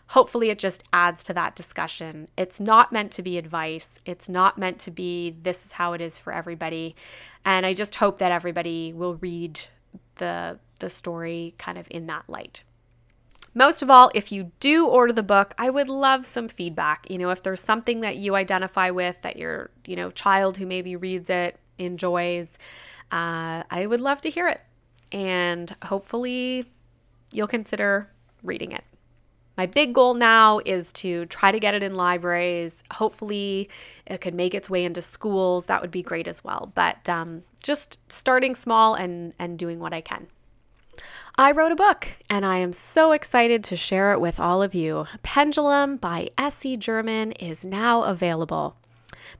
Hopefully, 0.09 0.49
it 0.49 0.57
just 0.57 0.83
adds 0.91 1.23
to 1.23 1.33
that 1.33 1.55
discussion. 1.55 2.27
It's 2.35 2.59
not 2.59 2.91
meant 2.91 3.11
to 3.11 3.21
be 3.21 3.37
advice. 3.37 3.99
It's 4.05 4.27
not 4.27 4.57
meant 4.57 4.79
to 4.79 4.91
be 4.91 5.35
this 5.43 5.65
is 5.65 5.73
how 5.73 5.93
it 5.93 6.01
is 6.01 6.17
for 6.17 6.33
everybody. 6.33 6.95
And 7.45 7.65
I 7.65 7.73
just 7.73 7.95
hope 7.95 8.17
that 8.17 8.31
everybody 8.31 8.91
will 8.91 9.15
read 9.15 9.61
the 10.15 10.59
the 10.79 10.89
story 10.89 11.53
kind 11.57 11.77
of 11.77 11.87
in 11.91 12.07
that 12.07 12.23
light. 12.27 12.63
Most 13.53 13.81
of 13.81 13.89
all, 13.89 14.11
if 14.15 14.31
you 14.31 14.51
do 14.59 14.87
order 14.87 15.13
the 15.13 15.23
book, 15.23 15.53
I 15.57 15.69
would 15.69 15.89
love 15.89 16.25
some 16.25 16.47
feedback. 16.47 17.05
You 17.09 17.17
know, 17.17 17.29
if 17.29 17.43
there's 17.43 17.61
something 17.61 18.01
that 18.01 18.17
you 18.17 18.35
identify 18.35 18.89
with 18.91 19.21
that 19.23 19.37
your, 19.37 19.71
you 19.85 19.95
know, 19.95 20.11
child 20.11 20.57
who 20.57 20.65
maybe 20.65 20.95
reads 20.95 21.29
it 21.29 21.59
enjoys, 21.77 22.57
uh, 23.11 23.63
I 23.69 23.85
would 23.87 24.01
love 24.01 24.21
to 24.21 24.29
hear 24.29 24.47
it. 24.47 24.61
And 25.11 25.75
hopefully 25.83 26.71
you'll 27.31 27.47
consider 27.47 28.09
reading 28.43 28.71
it. 28.71 28.83
My 29.59 29.65
big 29.65 29.91
goal 29.91 30.13
now 30.13 30.61
is 30.65 30.93
to 30.93 31.25
try 31.25 31.51
to 31.51 31.59
get 31.59 31.73
it 31.73 31.83
in 31.83 31.95
libraries. 31.95 32.81
Hopefully, 32.93 33.67
it 34.05 34.21
could 34.21 34.33
make 34.33 34.55
its 34.55 34.69
way 34.69 34.85
into 34.85 35.01
schools. 35.01 35.65
That 35.65 35.81
would 35.81 35.91
be 35.91 36.01
great 36.01 36.29
as 36.29 36.41
well. 36.45 36.71
But 36.75 37.09
um, 37.09 37.43
just 37.61 37.99
starting 38.09 38.55
small 38.55 38.95
and, 38.95 39.33
and 39.37 39.59
doing 39.59 39.81
what 39.81 39.93
I 39.93 39.99
can. 39.99 40.27
I 41.35 41.51
wrote 41.51 41.73
a 41.73 41.75
book 41.75 42.07
and 42.29 42.45
I 42.45 42.59
am 42.59 42.71
so 42.71 43.11
excited 43.11 43.61
to 43.65 43.75
share 43.75 44.13
it 44.13 44.21
with 44.21 44.39
all 44.39 44.63
of 44.63 44.73
you. 44.73 45.07
Pendulum 45.23 45.97
by 45.97 46.29
S.E. 46.37 46.77
German 46.77 47.33
is 47.33 47.65
now 47.65 48.03
available. 48.03 48.77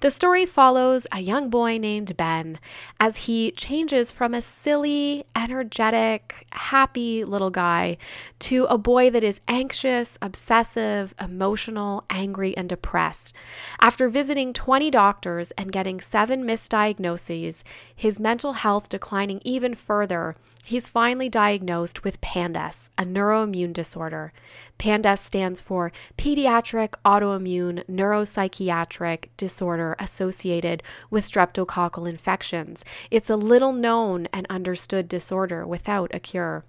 The 0.02 0.10
story 0.10 0.46
follows 0.46 1.06
a 1.12 1.20
young 1.20 1.50
boy 1.50 1.78
named 1.78 2.16
Ben 2.16 2.58
as 3.02 3.26
he 3.26 3.52
changes 3.52 4.14
from 4.14 4.34
a 4.34 4.42
silly, 4.42 5.26
energetic, 5.36 6.48
happy 6.52 7.26
little 7.26 7.50
guy 7.50 7.98
to 8.40 8.64
a 8.70 8.78
boy 8.78 9.10
that 9.10 9.26
is 9.26 9.42
anxious, 9.50 10.18
obsessive, 10.22 11.14
emotional, 11.20 12.06
angry, 12.10 12.56
and 12.56 12.70
depressed. 12.70 13.34
After 13.82 14.08
visiting 14.08 14.54
20 14.54 14.90
doctors 14.90 15.52
and 15.58 15.70
getting 15.70 16.00
seven 16.00 16.46
misdiagnoses, 16.46 17.64
his 17.94 18.22
mental 18.22 18.54
health 18.54 18.88
declining 18.88 19.42
even 19.44 19.76
further, 19.76 20.38
he's 20.64 20.88
finally 20.88 21.28
diagnosed 21.28 22.06
with 22.06 22.22
PANDAS, 22.22 22.90
a 22.98 23.04
neuroimmune 23.04 23.74
disorder. 23.74 24.32
PANDAS 24.78 25.20
stands 25.20 25.60
for 25.60 25.92
Pediatric 26.18 26.94
Autoimmune 27.04 27.84
Neuropsychiatric 27.88 29.26
Disorder 29.36 29.89
Associated 30.00 30.84
with 31.10 31.26
Streptococcal 31.26 32.10
Infections. 32.10 32.84
It's 33.10 33.30
a 33.30 33.36
little 33.36 33.74
known 33.74 34.28
and 34.34 34.46
understood 34.50 35.08
disorder 35.08 35.66
without 35.66 36.14
a 36.14 36.20
cure. 36.20 36.66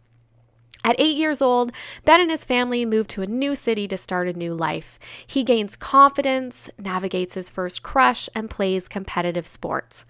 At 0.83 0.97
eight 0.99 1.17
years 1.17 1.43
old, 1.43 1.73
Ben 2.05 2.21
and 2.21 2.31
his 2.31 2.45
family 2.45 2.87
move 2.87 3.07
to 3.09 3.23
a 3.23 3.27
new 3.27 3.55
city 3.55 3.87
to 3.89 3.99
start 3.99 4.29
a 4.29 4.33
new 4.33 4.55
life. 4.55 4.99
He 5.27 5.45
gains 5.45 5.77
confidence, 5.77 6.71
navigates 6.79 7.35
his 7.35 7.51
first 7.51 7.83
crush, 7.83 8.29
and 8.35 8.49
plays 8.49 8.89
competitive 8.89 9.47
sports. 9.47 10.07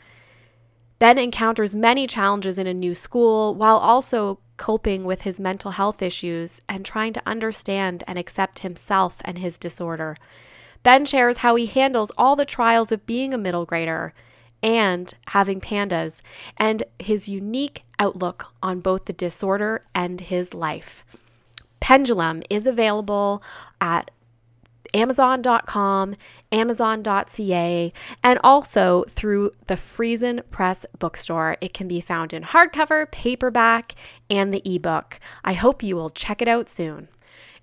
Ben 1.00 1.18
encounters 1.18 1.74
many 1.74 2.06
challenges 2.06 2.58
in 2.58 2.66
a 2.66 2.74
new 2.74 2.94
school 2.94 3.54
while 3.54 3.78
also 3.78 4.38
coping 4.58 5.04
with 5.04 5.22
his 5.22 5.40
mental 5.40 5.70
health 5.72 6.02
issues 6.02 6.60
and 6.68 6.84
trying 6.84 7.14
to 7.14 7.22
understand 7.26 8.04
and 8.06 8.18
accept 8.18 8.58
himself 8.58 9.16
and 9.24 9.38
his 9.38 9.58
disorder. 9.58 10.16
Ben 10.82 11.04
shares 11.04 11.38
how 11.38 11.54
he 11.56 11.66
handles 11.66 12.12
all 12.16 12.36
the 12.36 12.44
trials 12.44 12.90
of 12.92 13.06
being 13.06 13.34
a 13.34 13.38
middle 13.38 13.66
grader 13.66 14.14
and 14.62 15.12
having 15.28 15.60
pandas 15.60 16.20
and 16.56 16.82
his 16.98 17.28
unique 17.28 17.82
outlook 17.98 18.46
on 18.62 18.80
both 18.80 19.06
the 19.06 19.12
disorder 19.12 19.84
and 19.94 20.20
his 20.20 20.54
life. 20.54 21.04
Pendulum 21.80 22.42
is 22.50 22.66
available 22.66 23.42
at 23.80 24.10
Amazon.com, 24.92 26.14
Amazon.ca, 26.52 27.92
and 28.22 28.38
also 28.42 29.04
through 29.08 29.52
the 29.66 29.74
Friesen 29.74 30.42
Press 30.50 30.84
bookstore. 30.98 31.56
It 31.60 31.72
can 31.74 31.86
be 31.88 32.00
found 32.00 32.32
in 32.32 32.42
hardcover, 32.42 33.10
paperback, 33.10 33.94
and 34.28 34.52
the 34.52 34.62
ebook. 34.64 35.20
I 35.44 35.52
hope 35.52 35.82
you 35.82 35.96
will 35.96 36.10
check 36.10 36.42
it 36.42 36.48
out 36.48 36.68
soon. 36.68 37.08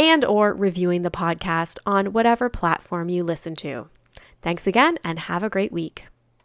and 0.00 0.24
or 0.24 0.54
reviewing 0.54 1.02
the 1.02 1.10
podcast 1.10 1.78
on 1.84 2.14
whatever 2.14 2.48
platform 2.48 3.10
you 3.10 3.22
listen 3.22 3.54
to. 3.54 3.90
Thanks 4.40 4.66
again 4.66 4.98
and 5.04 5.18
have 5.18 5.42
a 5.42 5.50
great 5.50 5.72
week. 5.72 6.04